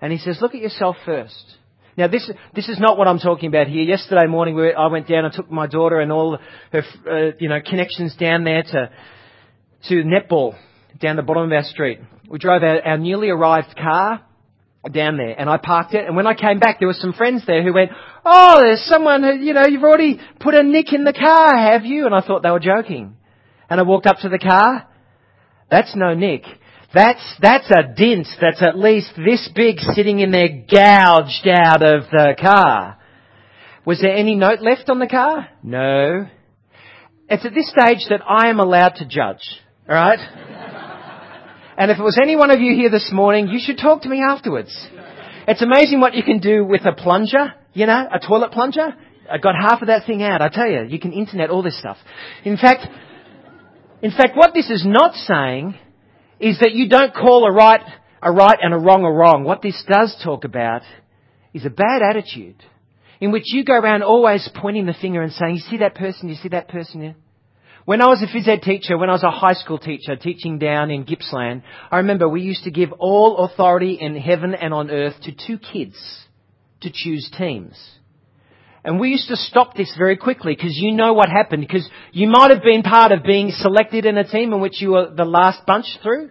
And 0.00 0.12
he 0.12 0.18
says, 0.18 0.38
look 0.40 0.54
at 0.54 0.60
yourself 0.60 0.96
first. 1.04 1.56
Now 1.98 2.06
this, 2.06 2.30
this 2.54 2.68
is 2.68 2.78
not 2.78 2.96
what 2.96 3.08
I'm 3.08 3.18
talking 3.18 3.48
about 3.48 3.66
here. 3.66 3.82
Yesterday 3.82 4.28
morning 4.28 4.54
we, 4.54 4.72
I 4.72 4.86
went 4.86 5.08
down 5.08 5.24
and 5.24 5.34
took 5.34 5.50
my 5.50 5.66
daughter 5.66 5.98
and 5.98 6.12
all 6.12 6.38
her, 6.70 6.82
uh, 7.10 7.32
you 7.40 7.48
know, 7.48 7.58
connections 7.60 8.14
down 8.14 8.44
there 8.44 8.62
to, 8.62 8.90
to 9.88 9.94
netball 10.04 10.54
down 11.00 11.16
the 11.16 11.22
bottom 11.22 11.42
of 11.42 11.52
our 11.52 11.64
street. 11.64 11.98
We 12.30 12.38
drove 12.38 12.62
our, 12.62 12.80
our 12.86 12.98
newly 12.98 13.30
arrived 13.30 13.76
car 13.76 14.24
down 14.92 15.16
there 15.16 15.34
and 15.36 15.50
I 15.50 15.56
parked 15.56 15.92
it 15.92 16.06
and 16.06 16.14
when 16.14 16.28
I 16.28 16.34
came 16.34 16.60
back 16.60 16.78
there 16.78 16.86
were 16.86 16.94
some 16.94 17.14
friends 17.14 17.42
there 17.48 17.64
who 17.64 17.74
went, 17.74 17.90
oh 18.24 18.58
there's 18.60 18.84
someone 18.84 19.24
who, 19.24 19.32
you 19.32 19.52
know, 19.52 19.66
you've 19.66 19.82
already 19.82 20.20
put 20.38 20.54
a 20.54 20.62
nick 20.62 20.92
in 20.92 21.02
the 21.02 21.12
car, 21.12 21.58
have 21.58 21.84
you? 21.84 22.06
And 22.06 22.14
I 22.14 22.20
thought 22.20 22.44
they 22.44 22.50
were 22.52 22.60
joking. 22.60 23.16
And 23.68 23.80
I 23.80 23.82
walked 23.82 24.06
up 24.06 24.18
to 24.18 24.28
the 24.28 24.38
car. 24.38 24.86
That's 25.68 25.96
no 25.96 26.14
nick. 26.14 26.44
That's, 26.94 27.36
that's 27.42 27.70
a 27.70 27.94
dint 27.94 28.28
that's 28.40 28.62
at 28.62 28.78
least 28.78 29.12
this 29.16 29.48
big 29.54 29.78
sitting 29.78 30.20
in 30.20 30.30
there 30.30 30.48
gouged 30.48 31.46
out 31.46 31.82
of 31.82 32.04
the 32.10 32.34
car. 32.40 32.96
Was 33.84 34.00
there 34.00 34.14
any 34.14 34.34
note 34.34 34.60
left 34.60 34.88
on 34.88 34.98
the 34.98 35.06
car? 35.06 35.48
No. 35.62 36.26
It's 37.28 37.44
at 37.44 37.52
this 37.54 37.70
stage 37.70 38.06
that 38.08 38.22
I 38.26 38.48
am 38.48 38.58
allowed 38.58 38.96
to 38.96 39.06
judge. 39.06 39.60
Alright? 39.86 40.18
and 41.78 41.90
if 41.90 41.98
it 41.98 42.02
was 42.02 42.18
any 42.20 42.36
one 42.36 42.50
of 42.50 42.60
you 42.60 42.74
here 42.74 42.90
this 42.90 43.10
morning, 43.12 43.48
you 43.48 43.60
should 43.62 43.76
talk 43.78 44.02
to 44.02 44.08
me 44.08 44.22
afterwards. 44.26 44.74
It's 45.46 45.62
amazing 45.62 46.00
what 46.00 46.14
you 46.14 46.22
can 46.22 46.38
do 46.38 46.64
with 46.64 46.86
a 46.86 46.92
plunger, 46.92 47.52
you 47.74 47.84
know, 47.84 48.08
a 48.10 48.18
toilet 48.18 48.52
plunger. 48.52 48.94
I 49.30 49.36
got 49.36 49.54
half 49.60 49.82
of 49.82 49.88
that 49.88 50.06
thing 50.06 50.22
out, 50.22 50.40
I 50.40 50.48
tell 50.48 50.68
you. 50.68 50.84
You 50.84 50.98
can 50.98 51.12
internet 51.12 51.50
all 51.50 51.62
this 51.62 51.78
stuff. 51.78 51.98
In 52.44 52.56
fact, 52.56 52.86
in 54.00 54.10
fact, 54.10 54.36
what 54.36 54.54
this 54.54 54.70
is 54.70 54.86
not 54.86 55.14
saying 55.14 55.78
is 56.40 56.58
that 56.60 56.72
you 56.72 56.88
don't 56.88 57.14
call 57.14 57.46
a 57.46 57.52
right 57.52 57.80
a 58.22 58.32
right 58.32 58.58
and 58.60 58.74
a 58.74 58.78
wrong 58.78 59.04
a 59.04 59.10
wrong. 59.10 59.44
What 59.44 59.62
this 59.62 59.82
does 59.88 60.16
talk 60.24 60.44
about 60.44 60.82
is 61.54 61.64
a 61.64 61.70
bad 61.70 62.02
attitude 62.02 62.62
in 63.20 63.32
which 63.32 63.44
you 63.46 63.64
go 63.64 63.74
around 63.74 64.02
always 64.02 64.48
pointing 64.54 64.86
the 64.86 64.94
finger 64.94 65.22
and 65.22 65.32
saying, 65.32 65.56
you 65.56 65.60
see 65.60 65.78
that 65.78 65.94
person, 65.94 66.28
you 66.28 66.34
see 66.36 66.48
that 66.48 66.68
person 66.68 67.00
here? 67.00 67.16
When 67.84 68.02
I 68.02 68.06
was 68.06 68.22
a 68.22 68.26
phys 68.26 68.46
ed 68.46 68.62
teacher, 68.62 68.98
when 68.98 69.08
I 69.08 69.14
was 69.14 69.22
a 69.22 69.30
high 69.30 69.54
school 69.54 69.78
teacher 69.78 70.14
teaching 70.14 70.58
down 70.58 70.90
in 70.90 71.04
Gippsland, 71.04 71.62
I 71.90 71.98
remember 71.98 72.28
we 72.28 72.42
used 72.42 72.64
to 72.64 72.70
give 72.70 72.92
all 72.92 73.38
authority 73.38 73.94
in 73.98 74.14
heaven 74.14 74.54
and 74.54 74.74
on 74.74 74.90
earth 74.90 75.14
to 75.22 75.32
two 75.32 75.58
kids 75.58 75.96
to 76.82 76.90
choose 76.92 77.30
teams. 77.36 77.76
And 78.84 79.00
we 79.00 79.10
used 79.10 79.28
to 79.28 79.36
stop 79.36 79.74
this 79.74 79.94
very 79.98 80.16
quickly 80.16 80.54
because 80.54 80.76
you 80.76 80.92
know 80.92 81.12
what 81.12 81.28
happened 81.28 81.62
because 81.62 81.88
you 82.12 82.28
might 82.28 82.50
have 82.50 82.62
been 82.62 82.82
part 82.82 83.12
of 83.12 83.22
being 83.22 83.50
selected 83.50 84.06
in 84.06 84.16
a 84.16 84.28
team 84.28 84.52
in 84.52 84.60
which 84.60 84.80
you 84.80 84.92
were 84.92 85.12
the 85.14 85.24
last 85.24 85.66
bunch 85.66 85.86
through. 86.02 86.30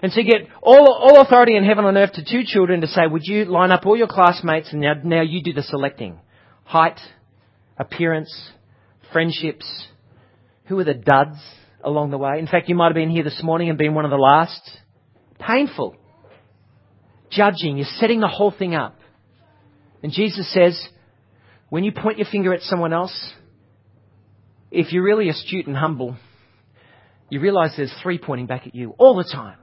And 0.00 0.12
so 0.12 0.20
you 0.20 0.26
get 0.26 0.48
all, 0.62 0.92
all 0.92 1.20
authority 1.20 1.56
in 1.56 1.64
heaven 1.64 1.84
and 1.84 1.96
earth 1.96 2.12
to 2.12 2.24
two 2.24 2.42
children 2.44 2.82
to 2.82 2.86
say, 2.86 3.06
would 3.06 3.24
you 3.24 3.44
line 3.44 3.72
up 3.72 3.84
all 3.84 3.96
your 3.96 4.06
classmates 4.06 4.72
and 4.72 4.80
now, 4.80 4.94
now 5.02 5.22
you 5.22 5.42
do 5.42 5.52
the 5.52 5.62
selecting. 5.62 6.20
Height, 6.62 7.00
appearance, 7.76 8.32
friendships. 9.12 9.88
Who 10.66 10.78
are 10.78 10.84
the 10.84 10.94
duds 10.94 11.38
along 11.82 12.10
the 12.10 12.18
way? 12.18 12.38
In 12.38 12.46
fact, 12.46 12.68
you 12.68 12.76
might 12.76 12.88
have 12.88 12.94
been 12.94 13.10
here 13.10 13.24
this 13.24 13.40
morning 13.42 13.70
and 13.70 13.78
been 13.78 13.94
one 13.94 14.04
of 14.04 14.10
the 14.12 14.16
last. 14.16 14.60
Painful. 15.40 15.96
Judging. 17.30 17.76
You're 17.76 17.86
setting 17.98 18.20
the 18.20 18.28
whole 18.28 18.52
thing 18.56 18.74
up. 18.74 18.98
And 20.02 20.12
Jesus 20.12 20.52
says, 20.52 20.80
when 21.68 21.84
you 21.84 21.92
point 21.92 22.18
your 22.18 22.26
finger 22.30 22.54
at 22.54 22.62
someone 22.62 22.92
else, 22.92 23.32
if 24.70 24.92
you're 24.92 25.04
really 25.04 25.28
astute 25.28 25.66
and 25.66 25.76
humble, 25.76 26.16
you 27.30 27.40
realize 27.40 27.74
there's 27.76 27.94
three 28.02 28.18
pointing 28.18 28.46
back 28.46 28.66
at 28.66 28.74
you 28.74 28.94
all 28.98 29.16
the 29.16 29.24
time. 29.24 29.58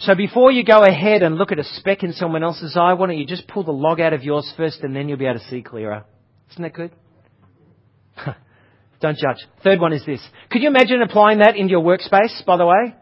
So 0.00 0.14
before 0.14 0.50
you 0.50 0.64
go 0.64 0.82
ahead 0.82 1.22
and 1.22 1.36
look 1.36 1.52
at 1.52 1.58
a 1.58 1.64
speck 1.64 2.02
in 2.02 2.12
someone 2.12 2.42
else's 2.42 2.76
eye, 2.76 2.94
why 2.94 3.06
don't 3.06 3.18
you 3.18 3.26
just 3.26 3.46
pull 3.46 3.64
the 3.64 3.72
log 3.72 4.00
out 4.00 4.14
of 4.14 4.22
yours 4.22 4.50
first 4.56 4.80
and 4.80 4.96
then 4.96 5.08
you'll 5.08 5.18
be 5.18 5.26
able 5.26 5.38
to 5.38 5.44
see 5.46 5.62
clearer. 5.62 6.04
Isn't 6.50 6.62
that 6.62 6.72
good? 6.72 6.90
Don't 9.00 9.18
judge. 9.18 9.46
Third 9.62 9.78
one 9.78 9.92
is 9.92 10.04
this. 10.06 10.26
Could 10.50 10.62
you 10.62 10.68
imagine 10.68 11.02
applying 11.02 11.38
that 11.40 11.54
into 11.56 11.70
your 11.72 11.82
workspace, 11.82 12.44
by 12.46 12.56
the 12.56 12.66
way? 12.66 12.94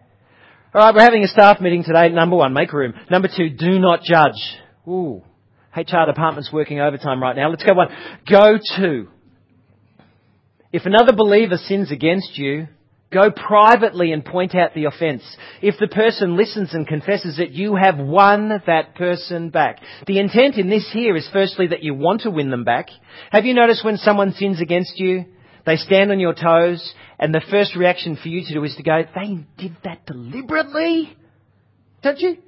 Alright, 0.74 0.94
we're 0.94 1.02
having 1.02 1.22
a 1.22 1.28
staff 1.28 1.60
meeting 1.60 1.84
today. 1.84 2.08
Number 2.08 2.36
one, 2.36 2.52
make 2.52 2.72
room. 2.72 2.94
Number 3.10 3.28
two, 3.34 3.48
do 3.48 3.78
not 3.78 4.02
judge. 4.02 4.58
Ooh. 4.86 5.22
HR 5.78 6.06
department's 6.06 6.52
working 6.52 6.80
overtime 6.80 7.22
right 7.22 7.36
now. 7.36 7.50
Let's 7.50 7.64
go 7.64 7.74
one. 7.74 7.88
Go 8.28 8.58
to. 8.76 9.08
If 10.72 10.84
another 10.84 11.12
believer 11.12 11.56
sins 11.56 11.90
against 11.90 12.36
you, 12.36 12.68
go 13.12 13.30
privately 13.30 14.12
and 14.12 14.24
point 14.24 14.54
out 14.54 14.74
the 14.74 14.84
offence. 14.84 15.22
If 15.62 15.76
the 15.78 15.88
person 15.88 16.36
listens 16.36 16.74
and 16.74 16.86
confesses 16.86 17.38
it, 17.38 17.50
you 17.50 17.76
have 17.76 17.98
won 17.98 18.50
that 18.66 18.94
person 18.94 19.50
back. 19.50 19.80
The 20.06 20.18
intent 20.18 20.56
in 20.56 20.68
this 20.68 20.88
here 20.92 21.16
is 21.16 21.28
firstly 21.32 21.68
that 21.68 21.82
you 21.82 21.94
want 21.94 22.22
to 22.22 22.30
win 22.30 22.50
them 22.50 22.64
back. 22.64 22.88
Have 23.30 23.44
you 23.44 23.54
noticed 23.54 23.84
when 23.84 23.96
someone 23.96 24.32
sins 24.32 24.60
against 24.60 24.98
you, 24.98 25.24
they 25.64 25.76
stand 25.76 26.10
on 26.10 26.20
your 26.20 26.34
toes, 26.34 26.94
and 27.18 27.34
the 27.34 27.42
first 27.50 27.76
reaction 27.76 28.16
for 28.16 28.28
you 28.28 28.44
to 28.44 28.54
do 28.54 28.64
is 28.64 28.74
to 28.76 28.82
go, 28.82 29.02
they 29.14 29.44
did 29.56 29.76
that 29.84 30.06
deliberately? 30.06 31.16
Don't 32.02 32.18
you? 32.20 32.38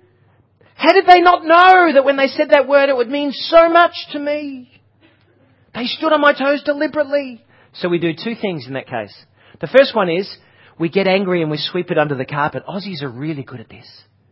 How 0.81 0.95
did 0.95 1.05
they 1.05 1.21
not 1.21 1.45
know 1.45 1.93
that 1.93 2.07
when 2.07 2.17
they 2.17 2.29
said 2.29 2.51
that 2.51 2.67
word 2.67 2.89
it 2.89 2.97
would 2.97 3.11
mean 3.11 3.33
so 3.33 3.69
much 3.69 3.93
to 4.13 4.19
me? 4.19 4.73
They 5.75 5.85
stood 5.85 6.11
on 6.11 6.23
my 6.23 6.33
toes 6.33 6.63
deliberately. 6.65 7.45
So 7.75 7.91
we 7.91 7.99
do 7.99 8.13
two 8.15 8.35
things 8.35 8.67
in 8.67 8.73
that 8.73 8.87
case. 8.87 9.15
The 9.61 9.67
first 9.67 9.95
one 9.95 10.09
is 10.09 10.35
we 10.79 10.89
get 10.89 11.07
angry 11.07 11.43
and 11.43 11.51
we 11.51 11.59
sweep 11.59 11.91
it 11.91 11.99
under 11.99 12.15
the 12.15 12.25
carpet. 12.25 12.63
Aussies 12.67 13.03
are 13.03 13.11
really 13.11 13.43
good 13.43 13.61
at 13.61 13.69
this. 13.69 13.87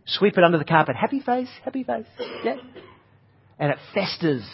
Sweep 0.07 0.39
it 0.39 0.43
under 0.43 0.57
the 0.57 0.65
carpet. 0.65 0.97
Happy 0.97 1.21
face, 1.21 1.51
happy 1.63 1.85
face. 1.85 2.07
Yeah. 2.43 2.57
And 3.59 3.71
it 3.71 3.79
festers. 3.93 4.49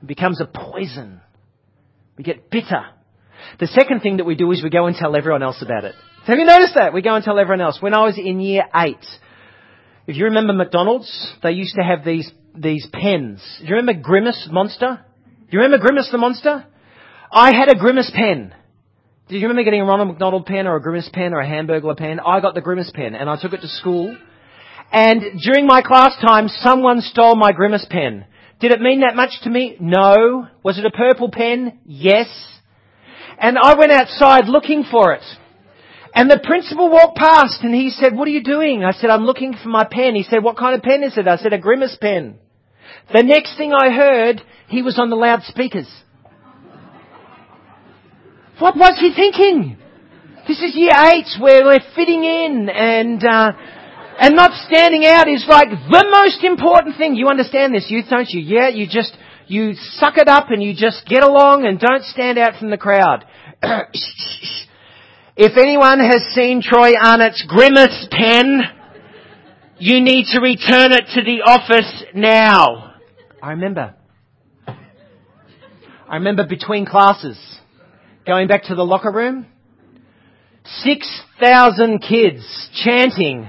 It 0.00 0.06
becomes 0.06 0.40
a 0.40 0.46
poison. 0.46 1.20
We 2.16 2.24
get 2.24 2.50
bitter. 2.50 2.86
The 3.60 3.66
second 3.66 4.00
thing 4.00 4.16
that 4.16 4.24
we 4.24 4.34
do 4.34 4.50
is 4.50 4.62
we 4.62 4.70
go 4.70 4.86
and 4.86 4.96
tell 4.96 5.14
everyone 5.14 5.42
else 5.42 5.60
about 5.60 5.84
it. 5.84 5.94
Have 6.24 6.38
you 6.38 6.46
noticed 6.46 6.74
that? 6.76 6.94
We 6.94 7.02
go 7.02 7.14
and 7.14 7.22
tell 7.22 7.38
everyone 7.38 7.60
else. 7.60 7.82
When 7.82 7.92
I 7.92 8.04
was 8.04 8.16
in 8.16 8.40
year 8.40 8.64
eight, 8.74 9.04
if 10.06 10.16
you 10.16 10.24
remember 10.24 10.52
McDonald's, 10.52 11.32
they 11.42 11.52
used 11.52 11.76
to 11.76 11.82
have 11.82 12.04
these, 12.04 12.30
these 12.54 12.86
pens. 12.92 13.42
Do 13.60 13.66
you 13.66 13.76
remember 13.76 14.00
Grimace 14.00 14.48
Monster? 14.50 15.04
Do 15.40 15.46
you 15.50 15.60
remember 15.60 15.78
Grimace 15.78 16.08
the 16.10 16.18
Monster? 16.18 16.66
I 17.32 17.54
had 17.54 17.70
a 17.70 17.74
Grimace 17.74 18.12
pen. 18.14 18.54
Did 19.28 19.36
you 19.36 19.48
remember 19.48 19.64
getting 19.64 19.80
a 19.80 19.84
Ronald 19.86 20.08
McDonald 20.08 20.44
pen 20.44 20.66
or 20.66 20.76
a 20.76 20.82
Grimace 20.82 21.08
pen 21.12 21.32
or 21.32 21.40
a 21.40 21.46
Hamburglar 21.46 21.96
pen? 21.96 22.20
I 22.20 22.40
got 22.40 22.54
the 22.54 22.60
Grimace 22.60 22.90
pen 22.94 23.14
and 23.14 23.30
I 23.30 23.40
took 23.40 23.54
it 23.54 23.62
to 23.62 23.68
school. 23.68 24.14
And 24.92 25.40
during 25.40 25.66
my 25.66 25.80
class 25.80 26.14
time, 26.20 26.48
someone 26.48 27.00
stole 27.00 27.34
my 27.34 27.52
Grimace 27.52 27.86
pen. 27.88 28.26
Did 28.60 28.72
it 28.72 28.80
mean 28.80 29.00
that 29.00 29.16
much 29.16 29.30
to 29.42 29.50
me? 29.50 29.76
No. 29.80 30.46
Was 30.62 30.78
it 30.78 30.84
a 30.84 30.90
purple 30.90 31.30
pen? 31.30 31.80
Yes. 31.86 32.28
And 33.38 33.58
I 33.58 33.74
went 33.74 33.90
outside 33.92 34.46
looking 34.46 34.84
for 34.90 35.14
it. 35.14 35.22
And 36.14 36.30
the 36.30 36.38
principal 36.38 36.90
walked 36.90 37.16
past 37.16 37.62
and 37.62 37.74
he 37.74 37.90
said, 37.90 38.14
what 38.14 38.28
are 38.28 38.30
you 38.30 38.44
doing? 38.44 38.84
I 38.84 38.92
said, 38.92 39.10
I'm 39.10 39.24
looking 39.24 39.54
for 39.60 39.68
my 39.68 39.84
pen. 39.84 40.14
He 40.14 40.22
said, 40.22 40.44
what 40.44 40.56
kind 40.56 40.76
of 40.76 40.82
pen 40.82 41.02
is 41.02 41.18
it? 41.18 41.26
I 41.26 41.36
said, 41.36 41.52
a 41.52 41.58
grimace 41.58 41.96
pen. 42.00 42.36
The 43.12 43.24
next 43.24 43.56
thing 43.56 43.72
I 43.72 43.90
heard, 43.90 44.40
he 44.68 44.82
was 44.82 44.98
on 44.98 45.10
the 45.10 45.16
loudspeakers. 45.16 45.88
What 48.60 48.76
was 48.76 48.96
he 49.00 49.12
thinking? 49.12 49.76
This 50.46 50.62
is 50.62 50.76
year 50.76 50.92
eight 50.94 51.26
where 51.40 51.64
we're 51.64 51.82
fitting 51.96 52.22
in 52.22 52.68
and, 52.68 53.24
uh, 53.24 53.52
and 54.20 54.36
not 54.36 54.52
standing 54.68 55.04
out 55.04 55.28
is 55.28 55.44
like 55.48 55.68
the 55.70 56.06
most 56.10 56.44
important 56.44 56.96
thing. 56.96 57.16
You 57.16 57.26
understand 57.26 57.74
this, 57.74 57.86
youth, 57.88 58.04
don't 58.08 58.28
you? 58.30 58.40
Yeah, 58.40 58.68
you 58.68 58.86
just, 58.86 59.16
you 59.48 59.74
suck 59.74 60.16
it 60.16 60.28
up 60.28 60.50
and 60.50 60.62
you 60.62 60.74
just 60.76 61.04
get 61.08 61.24
along 61.24 61.66
and 61.66 61.80
don't 61.80 62.04
stand 62.04 62.38
out 62.38 62.60
from 62.60 62.70
the 62.70 62.78
crowd. 62.78 63.24
If 65.36 65.58
anyone 65.58 65.98
has 65.98 66.22
seen 66.32 66.62
Troy 66.62 66.92
Arnott's 66.94 67.44
Grimace 67.48 68.06
pen, 68.08 68.60
you 69.78 70.00
need 70.00 70.26
to 70.30 70.38
return 70.38 70.92
it 70.92 71.06
to 71.14 71.22
the 71.24 71.42
office 71.44 72.04
now. 72.14 72.94
I 73.42 73.50
remember. 73.50 73.94
I 74.68 76.14
remember 76.14 76.46
between 76.46 76.86
classes, 76.86 77.36
going 78.24 78.46
back 78.46 78.64
to 78.64 78.76
the 78.76 78.84
locker 78.84 79.10
room, 79.10 79.46
6,000 80.82 81.98
kids 81.98 82.70
chanting, 82.84 83.48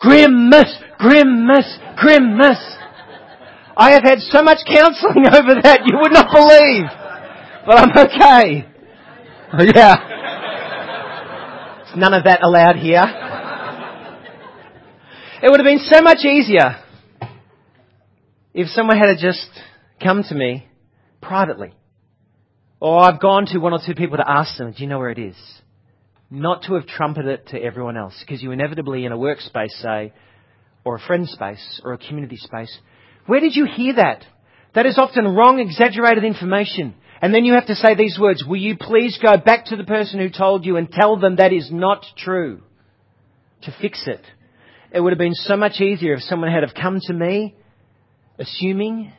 Grimace, 0.00 0.74
Grimace, 0.98 1.78
Grimace. 1.96 2.76
I 3.76 3.92
have 3.92 4.02
had 4.02 4.18
so 4.18 4.42
much 4.42 4.58
counselling 4.66 5.26
over 5.32 5.60
that 5.62 5.82
you 5.86 5.96
would 6.00 6.12
not 6.12 6.26
believe. 6.32 6.86
But 7.66 7.78
I'm 7.78 7.90
okay. 8.06 8.66
Yeah. 9.74 10.09
None 11.96 12.14
of 12.14 12.24
that 12.24 12.42
allowed 12.42 12.76
here. 12.76 13.02
It 15.42 15.50
would 15.50 15.58
have 15.58 15.64
been 15.64 15.86
so 15.90 16.02
much 16.02 16.24
easier 16.24 16.76
if 18.54 18.68
someone 18.68 18.98
had 18.98 19.16
just 19.18 19.48
come 20.02 20.22
to 20.28 20.34
me 20.34 20.68
privately. 21.20 21.72
Or 22.78 23.00
I've 23.00 23.20
gone 23.20 23.46
to 23.46 23.58
one 23.58 23.72
or 23.72 23.80
two 23.84 23.94
people 23.94 24.18
to 24.18 24.24
ask 24.26 24.56
them, 24.56 24.72
do 24.72 24.82
you 24.82 24.88
know 24.88 24.98
where 24.98 25.10
it 25.10 25.18
is? 25.18 25.36
Not 26.30 26.62
to 26.64 26.74
have 26.74 26.86
trumpeted 26.86 27.26
it 27.40 27.48
to 27.48 27.58
everyone 27.60 27.96
else, 27.96 28.14
because 28.20 28.42
you 28.42 28.52
inevitably 28.52 29.04
in 29.04 29.12
a 29.12 29.18
workspace 29.18 29.72
say, 29.82 30.12
or 30.84 30.94
a 30.94 31.00
friend 31.00 31.28
space, 31.28 31.80
or 31.84 31.92
a 31.92 31.98
community 31.98 32.36
space, 32.36 32.78
Where 33.26 33.40
did 33.40 33.54
you 33.54 33.66
hear 33.66 33.94
that? 33.96 34.24
That 34.74 34.86
is 34.86 34.98
often 34.98 35.24
wrong, 35.24 35.58
exaggerated 35.58 36.24
information. 36.24 36.94
And 37.22 37.34
then 37.34 37.44
you 37.44 37.54
have 37.54 37.66
to 37.66 37.74
say 37.74 37.94
these 37.94 38.18
words, 38.18 38.44
will 38.46 38.56
you 38.56 38.76
please 38.78 39.18
go 39.22 39.36
back 39.36 39.66
to 39.66 39.76
the 39.76 39.84
person 39.84 40.18
who 40.18 40.30
told 40.30 40.64
you 40.64 40.76
and 40.76 40.90
tell 40.90 41.18
them 41.18 41.36
that 41.36 41.52
is 41.52 41.70
not 41.70 42.04
true? 42.16 42.62
To 43.62 43.76
fix 43.80 44.06
it. 44.06 44.24
It 44.90 45.00
would 45.00 45.12
have 45.12 45.18
been 45.18 45.34
so 45.34 45.56
much 45.56 45.80
easier 45.80 46.14
if 46.14 46.22
someone 46.22 46.50
had 46.50 46.62
have 46.62 46.74
come 46.74 46.98
to 47.02 47.12
me, 47.12 47.54
assuming 48.38 49.12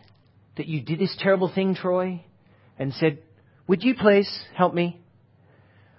that 0.58 0.68
you 0.68 0.82
did 0.82 1.00
this 1.00 1.16
terrible 1.20 1.52
thing, 1.54 1.76
Troy, 1.76 2.24
and 2.80 2.94
said, 2.94 3.20
would 3.68 3.84
you 3.84 3.96
please 3.96 4.30
help 4.56 4.74
me? 4.74 5.00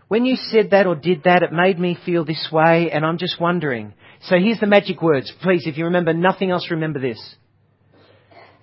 When 0.08 0.26
you 0.26 0.36
said 0.36 0.72
that 0.72 0.86
or 0.86 0.94
did 0.94 1.22
that, 1.22 1.42
it 1.42 1.52
made 1.52 1.78
me 1.78 1.96
feel 2.04 2.24
this 2.24 2.48
way, 2.52 2.90
and 2.90 3.06
I'm 3.06 3.16
just 3.16 3.40
wondering. 3.40 3.94
So 4.24 4.36
here's 4.36 4.60
the 4.60 4.66
magic 4.66 5.00
words. 5.00 5.32
Please, 5.42 5.66
if 5.66 5.78
you 5.78 5.86
remember 5.86 6.12
nothing 6.12 6.50
else, 6.50 6.70
remember 6.70 7.00
this. 7.00 7.36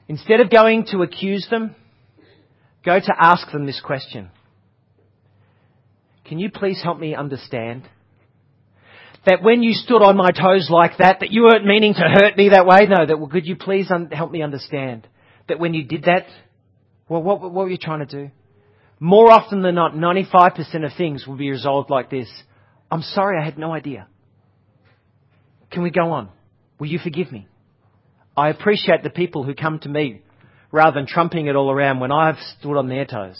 Instead 0.08 0.41
of 0.41 0.52
going 0.52 0.86
to 0.91 1.02
accuse 1.02 1.47
them, 1.49 1.73
go 2.86 3.00
to 3.00 3.13
ask 3.18 3.52
them 3.52 3.65
this 3.65 3.82
question. 3.84 4.30
Can 6.26 6.39
you 6.39 6.52
please 6.52 6.82
help 6.84 7.00
me 7.00 7.15
understand? 7.15 7.84
That 9.26 9.44
when 9.44 9.63
you 9.63 9.74
stood 9.74 10.02
on 10.02 10.15
my 10.15 10.30
toes 10.32 10.70
like 10.70 10.98
that, 11.00 11.20
that 11.20 11.32
you 11.32 11.44
weren't 11.44 11.65
meaning 11.65 11.94
to 11.96 12.02
hurt 12.02 12.38
me 12.38 12.50
that 12.50 12.65
way? 12.65 12.86
No, 12.88 13.06
that 13.06 13.20
well, 13.20 13.28
could 13.30 13.46
you 13.46 13.56
please 13.56 13.92
un- 13.92 14.12
help 14.12 14.32
me 14.32 14.42
understand? 14.42 15.08
That 15.48 15.60
when 15.60 15.74
you 15.74 15.84
did 15.84 16.04
that, 16.04 16.28
well, 17.10 17.22
what, 17.22 17.42
what 17.42 17.52
were 17.52 17.70
you 17.70 17.78
trying 17.78 18.06
to 18.06 18.26
do? 18.26 18.32
More 19.00 19.32
often 19.32 19.62
than 19.62 19.76
not, 19.76 19.94
95% 19.94 20.86
of 20.86 20.92
things 20.98 21.26
will 21.26 21.38
be 21.38 21.50
resolved 21.50 21.89
like 21.89 22.10
this. 22.10 22.30
I'm 22.92 23.02
sorry, 23.02 23.42
I 23.42 23.46
had 23.46 23.58
no 23.58 23.74
idea. 23.74 24.08
Can 25.72 25.84
we 25.84 25.89
go 25.89 26.12
on? 26.12 26.30
Will 26.80 26.88
you 26.88 27.00
forgive 27.00 27.32
me? 27.32 27.48
I 28.38 28.50
appreciate 28.50 29.04
the 29.04 29.10
people 29.10 29.44
who 29.44 29.54
come 29.54 29.80
to 29.80 29.89
me 29.89 30.22
rather 30.72 30.96
than 30.96 31.08
trumping 31.08 31.48
it 31.48 31.56
all 31.56 31.72
around 31.72 32.00
when 32.00 32.12
I've 32.12 32.38
stood 32.60 32.78
on 32.78 32.88
their 32.88 33.06
toes 33.06 33.40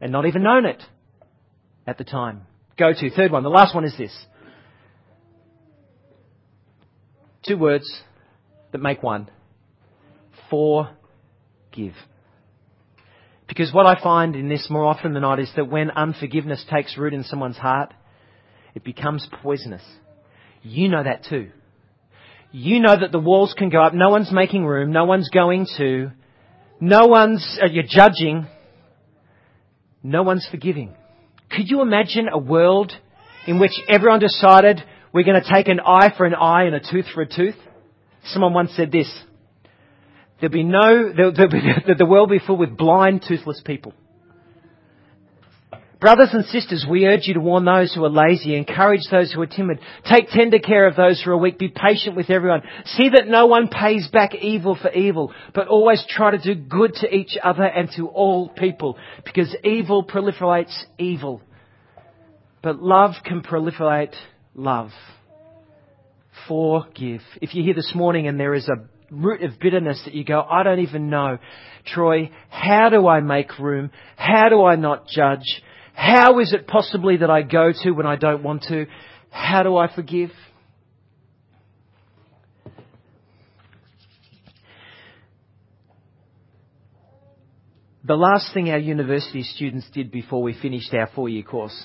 and 0.00 0.12
not 0.12 0.26
even 0.26 0.42
known 0.42 0.66
it 0.66 0.82
at 1.86 1.98
the 1.98 2.04
time. 2.04 2.42
Go 2.78 2.92
to. 2.92 3.10
Third 3.10 3.32
one. 3.32 3.42
The 3.42 3.48
last 3.48 3.74
one 3.74 3.84
is 3.84 3.96
this. 3.96 4.16
Two 7.46 7.56
words 7.56 8.02
that 8.72 8.78
make 8.78 9.02
one. 9.02 9.30
Forgive. 10.50 11.94
Because 13.48 13.72
what 13.72 13.86
I 13.86 14.00
find 14.00 14.36
in 14.36 14.48
this 14.48 14.68
more 14.68 14.84
often 14.84 15.14
than 15.14 15.22
not 15.22 15.40
is 15.40 15.50
that 15.56 15.70
when 15.70 15.90
unforgiveness 15.90 16.64
takes 16.70 16.98
root 16.98 17.14
in 17.14 17.24
someone's 17.24 17.56
heart, 17.56 17.94
it 18.74 18.84
becomes 18.84 19.26
poisonous. 19.42 19.82
You 20.62 20.88
know 20.88 21.02
that 21.02 21.24
too. 21.24 21.50
You 22.52 22.80
know 22.80 22.98
that 22.98 23.12
the 23.12 23.18
walls 23.18 23.54
can 23.56 23.70
go 23.70 23.82
up. 23.82 23.94
No 23.94 24.10
one's 24.10 24.32
making 24.32 24.64
room. 24.66 24.92
No 24.92 25.04
one's 25.04 25.30
going 25.30 25.66
to. 25.78 26.12
No 26.80 27.06
one's, 27.06 27.58
uh, 27.62 27.66
you're 27.66 27.84
judging. 27.88 28.46
No 30.02 30.22
one's 30.22 30.46
forgiving. 30.50 30.94
Could 31.50 31.68
you 31.68 31.82
imagine 31.82 32.28
a 32.32 32.38
world 32.38 32.92
in 33.46 33.58
which 33.58 33.72
everyone 33.88 34.20
decided 34.20 34.80
we're 35.12 35.24
going 35.24 35.42
to 35.42 35.52
take 35.52 35.68
an 35.68 35.80
eye 35.80 36.12
for 36.16 36.26
an 36.26 36.34
eye 36.34 36.64
and 36.64 36.74
a 36.74 36.80
tooth 36.80 37.06
for 37.12 37.22
a 37.22 37.26
tooth? 37.26 37.56
Someone 38.24 38.52
once 38.52 38.72
said 38.76 38.92
this. 38.92 39.10
There'll 40.40 40.52
be 40.52 40.62
no, 40.62 41.12
there'll, 41.12 41.32
there'll 41.32 41.50
be, 41.50 41.60
the 41.98 42.06
world 42.06 42.30
will 42.30 42.38
be 42.38 42.44
filled 42.44 42.60
with 42.60 42.76
blind, 42.76 43.24
toothless 43.26 43.60
people. 43.64 43.92
Brothers 46.00 46.30
and 46.32 46.44
sisters, 46.44 46.86
we 46.88 47.06
urge 47.06 47.26
you 47.26 47.34
to 47.34 47.40
warn 47.40 47.64
those 47.64 47.92
who 47.92 48.04
are 48.04 48.10
lazy, 48.10 48.54
encourage 48.54 49.00
those 49.10 49.32
who 49.32 49.40
are 49.42 49.48
timid, 49.48 49.80
take 50.08 50.28
tender 50.28 50.60
care 50.60 50.86
of 50.86 50.94
those 50.94 51.20
who 51.20 51.32
are 51.32 51.36
weak, 51.36 51.58
be 51.58 51.68
patient 51.74 52.14
with 52.14 52.30
everyone. 52.30 52.62
See 52.84 53.08
that 53.08 53.26
no 53.26 53.46
one 53.46 53.66
pays 53.66 54.06
back 54.12 54.32
evil 54.36 54.78
for 54.80 54.92
evil, 54.92 55.32
but 55.56 55.66
always 55.66 56.04
try 56.08 56.30
to 56.30 56.38
do 56.38 56.54
good 56.54 56.94
to 56.96 57.12
each 57.12 57.36
other 57.42 57.64
and 57.64 57.90
to 57.96 58.06
all 58.06 58.48
people, 58.48 58.96
because 59.24 59.54
evil 59.64 60.04
proliferates 60.04 60.84
evil. 60.98 61.42
But 62.62 62.80
love 62.80 63.14
can 63.24 63.42
proliferate 63.42 64.14
love. 64.54 64.90
Forgive. 66.46 67.22
If 67.42 67.54
you're 67.54 67.64
here 67.64 67.74
this 67.74 67.92
morning 67.96 68.28
and 68.28 68.38
there 68.38 68.54
is 68.54 68.68
a 68.68 68.86
root 69.10 69.42
of 69.42 69.58
bitterness 69.58 70.00
that 70.04 70.14
you 70.14 70.22
go, 70.22 70.42
I 70.42 70.62
don't 70.62 70.80
even 70.80 71.10
know. 71.10 71.38
Troy, 71.86 72.30
how 72.50 72.88
do 72.88 73.08
I 73.08 73.20
make 73.20 73.58
room? 73.58 73.90
How 74.16 74.48
do 74.48 74.64
I 74.64 74.76
not 74.76 75.08
judge? 75.08 75.62
How 75.98 76.38
is 76.38 76.52
it 76.52 76.68
possibly 76.68 77.16
that 77.16 77.28
I 77.28 77.42
go 77.42 77.72
to 77.82 77.90
when 77.90 78.06
I 78.06 78.14
don't 78.14 78.44
want 78.44 78.62
to? 78.68 78.86
How 79.30 79.64
do 79.64 79.76
I 79.76 79.92
forgive? 79.92 80.30
The 88.04 88.14
last 88.14 88.54
thing 88.54 88.70
our 88.70 88.78
university 88.78 89.42
students 89.42 89.90
did 89.92 90.12
before 90.12 90.40
we 90.40 90.54
finished 90.54 90.94
our 90.94 91.08
four 91.16 91.28
year 91.28 91.42
course 91.42 91.84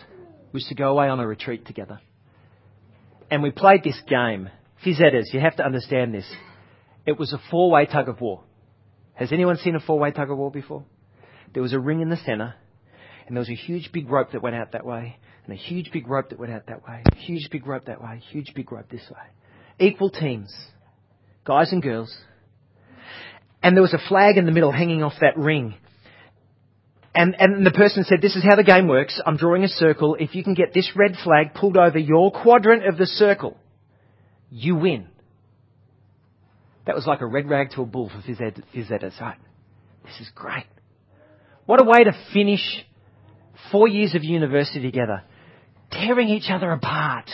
was 0.53 0.63
to 0.65 0.75
go 0.75 0.91
away 0.91 1.07
on 1.07 1.19
a 1.19 1.25
retreat 1.25 1.65
together. 1.65 1.99
And 3.31 3.41
we 3.41 3.49
played 3.49 3.83
this 3.83 3.99
game. 4.07 4.47
Phys 4.85 4.99
you 5.33 5.39
have 5.39 5.55
to 5.55 5.65
understand 5.65 6.13
this. 6.13 6.31
It 7.07 7.17
was 7.17 7.33
a 7.33 7.41
four 7.49 7.71
way 7.71 7.87
tug 7.87 8.09
of 8.09 8.21
war. 8.21 8.43
Has 9.15 9.31
anyone 9.31 9.57
seen 9.57 9.75
a 9.75 9.79
four 9.79 9.97
way 9.97 10.11
tug 10.11 10.29
of 10.29 10.37
war 10.37 10.51
before? 10.51 10.85
There 11.51 11.63
was 11.63 11.73
a 11.73 11.79
ring 11.79 12.01
in 12.01 12.09
the 12.09 12.17
center, 12.17 12.53
and 13.27 13.35
there 13.35 13.41
was 13.41 13.49
a 13.49 13.55
huge 13.55 13.91
big 13.91 14.09
rope 14.09 14.31
that 14.31 14.41
went 14.41 14.55
out 14.55 14.71
that 14.73 14.85
way, 14.85 15.17
and 15.45 15.53
a 15.53 15.57
huge 15.57 15.91
big 15.91 16.07
rope 16.07 16.29
that 16.29 16.39
went 16.39 16.51
out 16.51 16.67
that 16.67 16.87
way, 16.87 17.03
a 17.11 17.15
huge 17.15 17.49
big 17.51 17.67
rope 17.67 17.85
that 17.85 18.01
way, 18.01 18.21
a 18.21 18.31
huge 18.31 18.53
big 18.55 18.71
rope 18.71 18.89
this 18.89 19.09
way. 19.09 19.87
Equal 19.87 20.09
teams, 20.09 20.53
guys 21.45 21.71
and 21.71 21.81
girls. 21.81 22.15
And 23.61 23.75
there 23.75 23.81
was 23.81 23.93
a 23.93 24.07
flag 24.09 24.37
in 24.37 24.45
the 24.45 24.51
middle 24.51 24.71
hanging 24.71 25.03
off 25.03 25.13
that 25.21 25.37
ring. 25.37 25.75
And, 27.15 27.35
and 27.39 27.65
the 27.65 27.71
person 27.71 28.03
said, 28.03 28.21
this 28.21 28.35
is 28.35 28.43
how 28.43 28.55
the 28.55 28.63
game 28.63 28.87
works. 28.87 29.21
I'm 29.25 29.37
drawing 29.37 29.63
a 29.63 29.67
circle. 29.67 30.15
If 30.19 30.35
you 30.35 30.43
can 30.43 30.53
get 30.53 30.73
this 30.73 30.91
red 30.95 31.15
flag 31.23 31.53
pulled 31.53 31.77
over 31.77 31.97
your 31.97 32.31
quadrant 32.31 32.87
of 32.87 32.97
the 32.97 33.05
circle, 33.05 33.57
you 34.49 34.75
win. 34.75 35.07
That 36.85 36.95
was 36.95 37.07
like 37.07 37.21
a 37.21 37.25
red 37.25 37.49
rag 37.49 37.71
to 37.71 37.81
a 37.83 37.85
bull 37.85 38.09
for 38.09 38.17
phys 38.17 38.41
ed. 38.41 38.63
Right. 39.21 39.37
This 40.03 40.19
is 40.19 40.29
great. 40.35 40.65
What 41.65 41.81
a 41.81 41.85
way 41.85 42.03
to 42.03 42.11
finish 42.33 42.85
four 43.71 43.87
years 43.87 44.15
of 44.15 44.23
university 44.23 44.81
together. 44.81 45.23
Tearing 45.91 46.29
each 46.29 46.49
other 46.49 46.71
apart. 46.71 47.29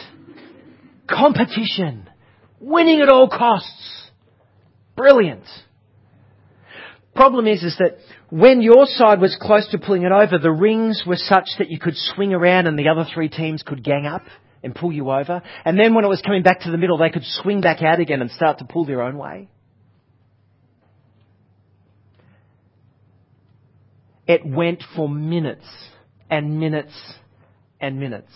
Competition. 1.09 2.09
Winning 2.59 3.01
at 3.01 3.09
all 3.09 3.29
costs. 3.29 4.09
Brilliant. 4.95 5.45
Problem 7.15 7.47
is, 7.47 7.63
is 7.63 7.75
that 7.79 7.97
when 8.29 8.61
your 8.61 8.85
side 8.85 9.19
was 9.19 9.37
close 9.41 9.67
to 9.71 9.77
pulling 9.77 10.03
it 10.03 10.11
over, 10.11 10.37
the 10.37 10.51
rings 10.51 11.03
were 11.05 11.15
such 11.17 11.49
that 11.57 11.69
you 11.69 11.79
could 11.79 11.95
swing 11.95 12.33
around 12.33 12.67
and 12.67 12.77
the 12.77 12.89
other 12.89 13.05
three 13.13 13.29
teams 13.29 13.63
could 13.63 13.83
gang 13.83 14.05
up 14.05 14.23
and 14.63 14.75
pull 14.75 14.91
you 14.91 15.09
over. 15.09 15.41
And 15.65 15.79
then 15.79 15.93
when 15.93 16.05
it 16.05 16.09
was 16.09 16.21
coming 16.21 16.43
back 16.43 16.61
to 16.61 16.71
the 16.71 16.77
middle, 16.77 16.97
they 16.97 17.09
could 17.09 17.23
swing 17.25 17.61
back 17.61 17.81
out 17.81 17.99
again 17.99 18.21
and 18.21 18.29
start 18.31 18.59
to 18.59 18.65
pull 18.65 18.85
their 18.85 19.01
own 19.01 19.17
way. 19.17 19.49
It 24.27 24.45
went 24.45 24.83
for 24.95 25.09
minutes 25.09 25.65
and 26.29 26.59
minutes 26.59 26.93
and 27.79 27.99
minutes. 27.99 28.31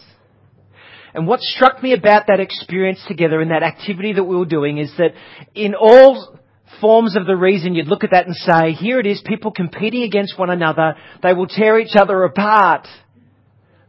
And 1.13 1.27
what 1.27 1.41
struck 1.41 1.83
me 1.83 1.93
about 1.93 2.27
that 2.27 2.39
experience 2.39 3.03
together 3.07 3.39
and 3.39 3.51
that 3.51 3.61
activity 3.61 4.13
that 4.13 4.23
we 4.23 4.35
were 4.35 4.45
doing 4.45 4.79
is 4.79 4.91
that 4.97 5.11
in 5.53 5.75
all 5.75 6.39
forms 6.81 7.15
of 7.15 7.27
the 7.27 7.35
reason 7.35 7.75
you'd 7.75 7.87
look 7.87 8.03
at 8.03 8.11
that 8.11 8.25
and 8.25 8.35
say, 8.35 8.71
here 8.71 8.99
it 8.99 9.05
is, 9.05 9.21
people 9.25 9.51
competing 9.51 10.03
against 10.03 10.39
one 10.39 10.49
another, 10.49 10.95
they 11.21 11.33
will 11.33 11.47
tear 11.47 11.79
each 11.79 11.95
other 11.95 12.23
apart. 12.23 12.87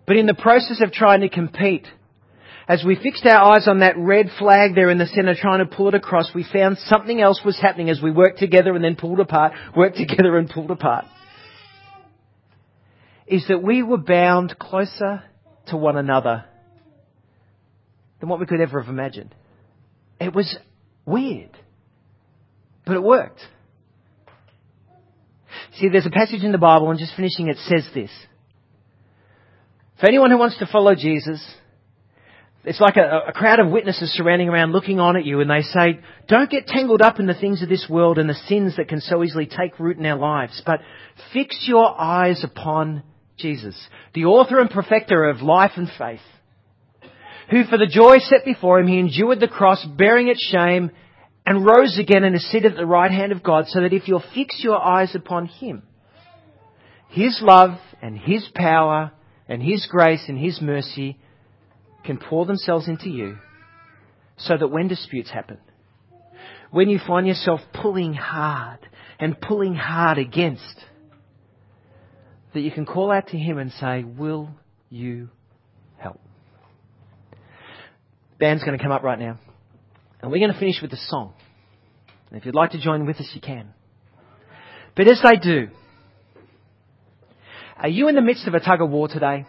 But 0.06 0.16
in 0.16 0.26
the 0.26 0.34
process 0.34 0.82
of 0.82 0.92
trying 0.92 1.22
to 1.22 1.30
compete, 1.30 1.86
as 2.68 2.84
we 2.84 2.96
fixed 2.96 3.24
our 3.26 3.54
eyes 3.54 3.68
on 3.68 3.80
that 3.80 3.96
red 3.96 4.30
flag 4.38 4.74
there 4.74 4.90
in 4.90 4.98
the 4.98 5.06
center 5.06 5.34
trying 5.34 5.66
to 5.66 5.76
pull 5.76 5.88
it 5.88 5.94
across, 5.94 6.30
we 6.34 6.46
found 6.50 6.78
something 6.78 7.20
else 7.20 7.40
was 7.44 7.58
happening 7.60 7.90
as 7.90 8.02
we 8.02 8.10
worked 8.10 8.38
together 8.38 8.74
and 8.74 8.84
then 8.84 8.96
pulled 8.96 9.20
apart, 9.20 9.52
worked 9.76 9.96
together 9.98 10.36
and 10.36 10.48
pulled 10.48 10.70
apart. 10.70 11.06
Is 13.26 13.44
that 13.48 13.62
we 13.62 13.82
were 13.82 13.98
bound 13.98 14.58
closer 14.58 15.22
to 15.68 15.76
one 15.76 15.96
another 15.96 16.44
than 18.20 18.28
what 18.28 18.38
we 18.40 18.46
could 18.46 18.60
ever 18.60 18.80
have 18.80 18.90
imagined. 18.90 19.34
It 20.20 20.34
was 20.34 20.56
weird, 21.06 21.50
but 22.86 22.96
it 22.96 23.02
worked. 23.02 23.40
See, 25.74 25.88
there's 25.88 26.06
a 26.06 26.10
passage 26.10 26.44
in 26.44 26.52
the 26.52 26.58
Bible, 26.58 26.90
and 26.90 26.98
just 26.98 27.16
finishing 27.16 27.48
it 27.48 27.56
says 27.58 27.88
this. 27.94 28.10
For 30.00 30.08
anyone 30.08 30.30
who 30.30 30.38
wants 30.38 30.58
to 30.58 30.66
follow 30.66 30.94
Jesus, 30.94 31.42
it's 32.64 32.80
like 32.80 32.96
a, 32.96 33.28
a, 33.28 33.32
crowd 33.32 33.60
of 33.60 33.70
witnesses 33.70 34.12
surrounding 34.14 34.48
around 34.48 34.72
looking 34.72 34.98
on 34.98 35.16
at 35.16 35.24
you 35.24 35.40
and 35.40 35.50
they 35.50 35.60
say, 35.60 36.00
don't 36.28 36.50
get 36.50 36.66
tangled 36.66 37.02
up 37.02 37.20
in 37.20 37.26
the 37.26 37.34
things 37.34 37.62
of 37.62 37.68
this 37.68 37.86
world 37.90 38.18
and 38.18 38.28
the 38.28 38.34
sins 38.46 38.76
that 38.76 38.88
can 38.88 39.00
so 39.00 39.22
easily 39.22 39.46
take 39.46 39.78
root 39.78 39.98
in 39.98 40.06
our 40.06 40.18
lives, 40.18 40.62
but 40.64 40.80
fix 41.32 41.64
your 41.68 41.98
eyes 42.00 42.42
upon 42.42 43.02
Jesus, 43.36 43.76
the 44.14 44.24
author 44.26 44.60
and 44.60 44.70
perfecter 44.70 45.24
of 45.24 45.42
life 45.42 45.72
and 45.76 45.88
faith, 45.98 46.20
who 47.50 47.64
for 47.64 47.76
the 47.76 47.90
joy 47.90 48.18
set 48.18 48.44
before 48.44 48.78
him, 48.78 48.86
he 48.86 48.98
endured 48.98 49.40
the 49.40 49.48
cross, 49.48 49.84
bearing 49.84 50.28
its 50.28 50.44
shame, 50.50 50.90
and 51.46 51.64
rose 51.64 51.98
again 51.98 52.24
and 52.24 52.34
is 52.34 52.50
seated 52.50 52.72
at 52.72 52.78
the 52.78 52.86
right 52.86 53.10
hand 53.10 53.32
of 53.32 53.42
God, 53.42 53.66
so 53.68 53.80
that 53.80 53.92
if 53.92 54.08
you'll 54.08 54.24
fix 54.34 54.62
your 54.62 54.80
eyes 54.80 55.14
upon 55.14 55.46
Him, 55.46 55.82
His 57.10 57.38
love 57.42 57.78
and 58.00 58.18
His 58.18 58.48
power 58.54 59.12
and 59.48 59.62
His 59.62 59.86
grace 59.90 60.24
and 60.28 60.38
His 60.38 60.60
mercy 60.62 61.18
can 62.04 62.18
pour 62.18 62.46
themselves 62.46 62.88
into 62.88 63.10
you, 63.10 63.36
so 64.38 64.56
that 64.56 64.68
when 64.68 64.88
disputes 64.88 65.30
happen, 65.30 65.58
when 66.70 66.88
you 66.88 66.98
find 67.06 67.26
yourself 67.26 67.60
pulling 67.72 68.14
hard 68.14 68.80
and 69.18 69.40
pulling 69.40 69.74
hard 69.74 70.18
against, 70.18 70.84
that 72.54 72.60
you 72.60 72.70
can 72.70 72.86
call 72.86 73.10
out 73.10 73.28
to 73.28 73.36
Him 73.36 73.58
and 73.58 73.70
say, 73.72 74.04
Will 74.04 74.50
you 74.88 75.28
help? 75.98 76.20
Band's 78.38 78.64
going 78.64 78.76
to 78.76 78.82
come 78.82 78.92
up 78.92 79.02
right 79.02 79.18
now. 79.18 79.38
And 80.20 80.30
we're 80.30 80.38
going 80.38 80.52
to 80.52 80.58
finish 80.58 80.80
with 80.80 80.92
a 80.92 80.96
song. 81.08 81.34
And 82.30 82.38
if 82.38 82.46
you'd 82.46 82.54
like 82.54 82.70
to 82.70 82.80
join 82.80 83.06
with 83.06 83.16
us, 83.16 83.30
you 83.34 83.40
can. 83.40 83.68
But 84.96 85.08
as 85.08 85.20
they 85.22 85.36
do, 85.36 85.68
are 87.76 87.88
you 87.88 88.08
in 88.08 88.14
the 88.14 88.22
midst 88.22 88.46
of 88.46 88.54
a 88.54 88.60
tug 88.60 88.80
of 88.80 88.90
war 88.90 89.08
today? 89.08 89.44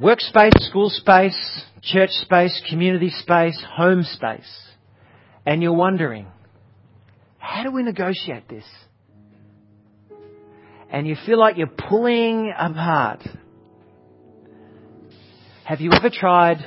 Workspace, 0.00 0.58
school 0.68 0.90
space, 0.90 1.64
church 1.82 2.10
space, 2.10 2.60
community 2.68 3.10
space, 3.10 3.62
home 3.76 4.02
space. 4.02 4.62
And 5.46 5.62
you're 5.62 5.72
wondering, 5.72 6.26
how 7.38 7.62
do 7.62 7.70
we 7.70 7.82
negotiate 7.82 8.48
this? 8.48 8.64
And 10.90 11.06
you 11.06 11.16
feel 11.26 11.38
like 11.38 11.56
you're 11.56 11.66
pulling 11.66 12.52
apart. 12.56 13.20
Have 15.64 15.80
you 15.80 15.90
ever 15.92 16.10
tried 16.10 16.58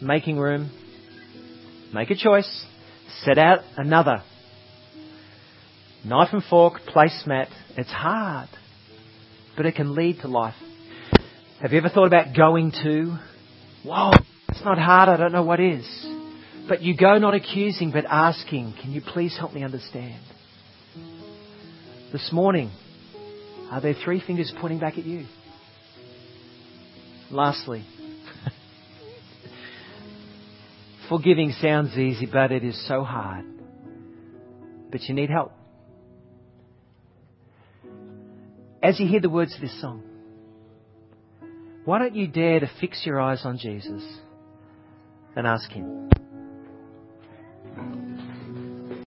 making 0.00 0.38
room 0.38 0.70
Make 1.92 2.10
a 2.10 2.16
choice. 2.16 2.66
Set 3.22 3.38
out 3.38 3.60
another. 3.76 4.22
Knife 6.04 6.28
and 6.32 6.42
fork, 6.44 6.80
placemat. 6.94 7.48
It's 7.76 7.90
hard, 7.90 8.48
but 9.56 9.66
it 9.66 9.76
can 9.76 9.94
lead 9.94 10.20
to 10.20 10.28
life. 10.28 10.54
Have 11.62 11.72
you 11.72 11.78
ever 11.78 11.88
thought 11.88 12.06
about 12.06 12.36
going 12.36 12.72
to? 12.82 13.18
Whoa, 13.84 14.12
it's 14.48 14.64
not 14.64 14.78
hard. 14.78 15.08
I 15.08 15.16
don't 15.16 15.32
know 15.32 15.42
what 15.42 15.58
is. 15.58 15.86
But 16.68 16.82
you 16.82 16.96
go 16.96 17.18
not 17.18 17.34
accusing, 17.34 17.92
but 17.92 18.04
asking, 18.04 18.74
can 18.82 18.92
you 18.92 19.00
please 19.00 19.36
help 19.38 19.54
me 19.54 19.62
understand? 19.62 20.22
This 22.12 22.28
morning, 22.32 22.70
are 23.70 23.80
there 23.80 23.94
three 24.04 24.22
fingers 24.24 24.52
pointing 24.60 24.78
back 24.78 24.98
at 24.98 25.04
you? 25.04 25.26
Lastly, 27.30 27.84
Forgiving 31.08 31.52
sounds 31.60 31.96
easy, 31.96 32.26
but 32.26 32.52
it 32.52 32.64
is 32.64 32.86
so 32.88 33.04
hard. 33.04 33.44
But 34.90 35.02
you 35.02 35.14
need 35.14 35.30
help. 35.30 35.52
As 38.82 39.00
you 39.00 39.08
hear 39.08 39.20
the 39.20 39.30
words 39.30 39.54
of 39.54 39.60
this 39.60 39.80
song, 39.80 40.02
why 41.84 41.98
don't 41.98 42.14
you 42.14 42.26
dare 42.26 42.60
to 42.60 42.70
fix 42.80 43.04
your 43.06 43.20
eyes 43.20 43.42
on 43.44 43.58
Jesus 43.58 44.02
and 45.36 45.46
ask 45.46 45.70
Him? 45.70 46.10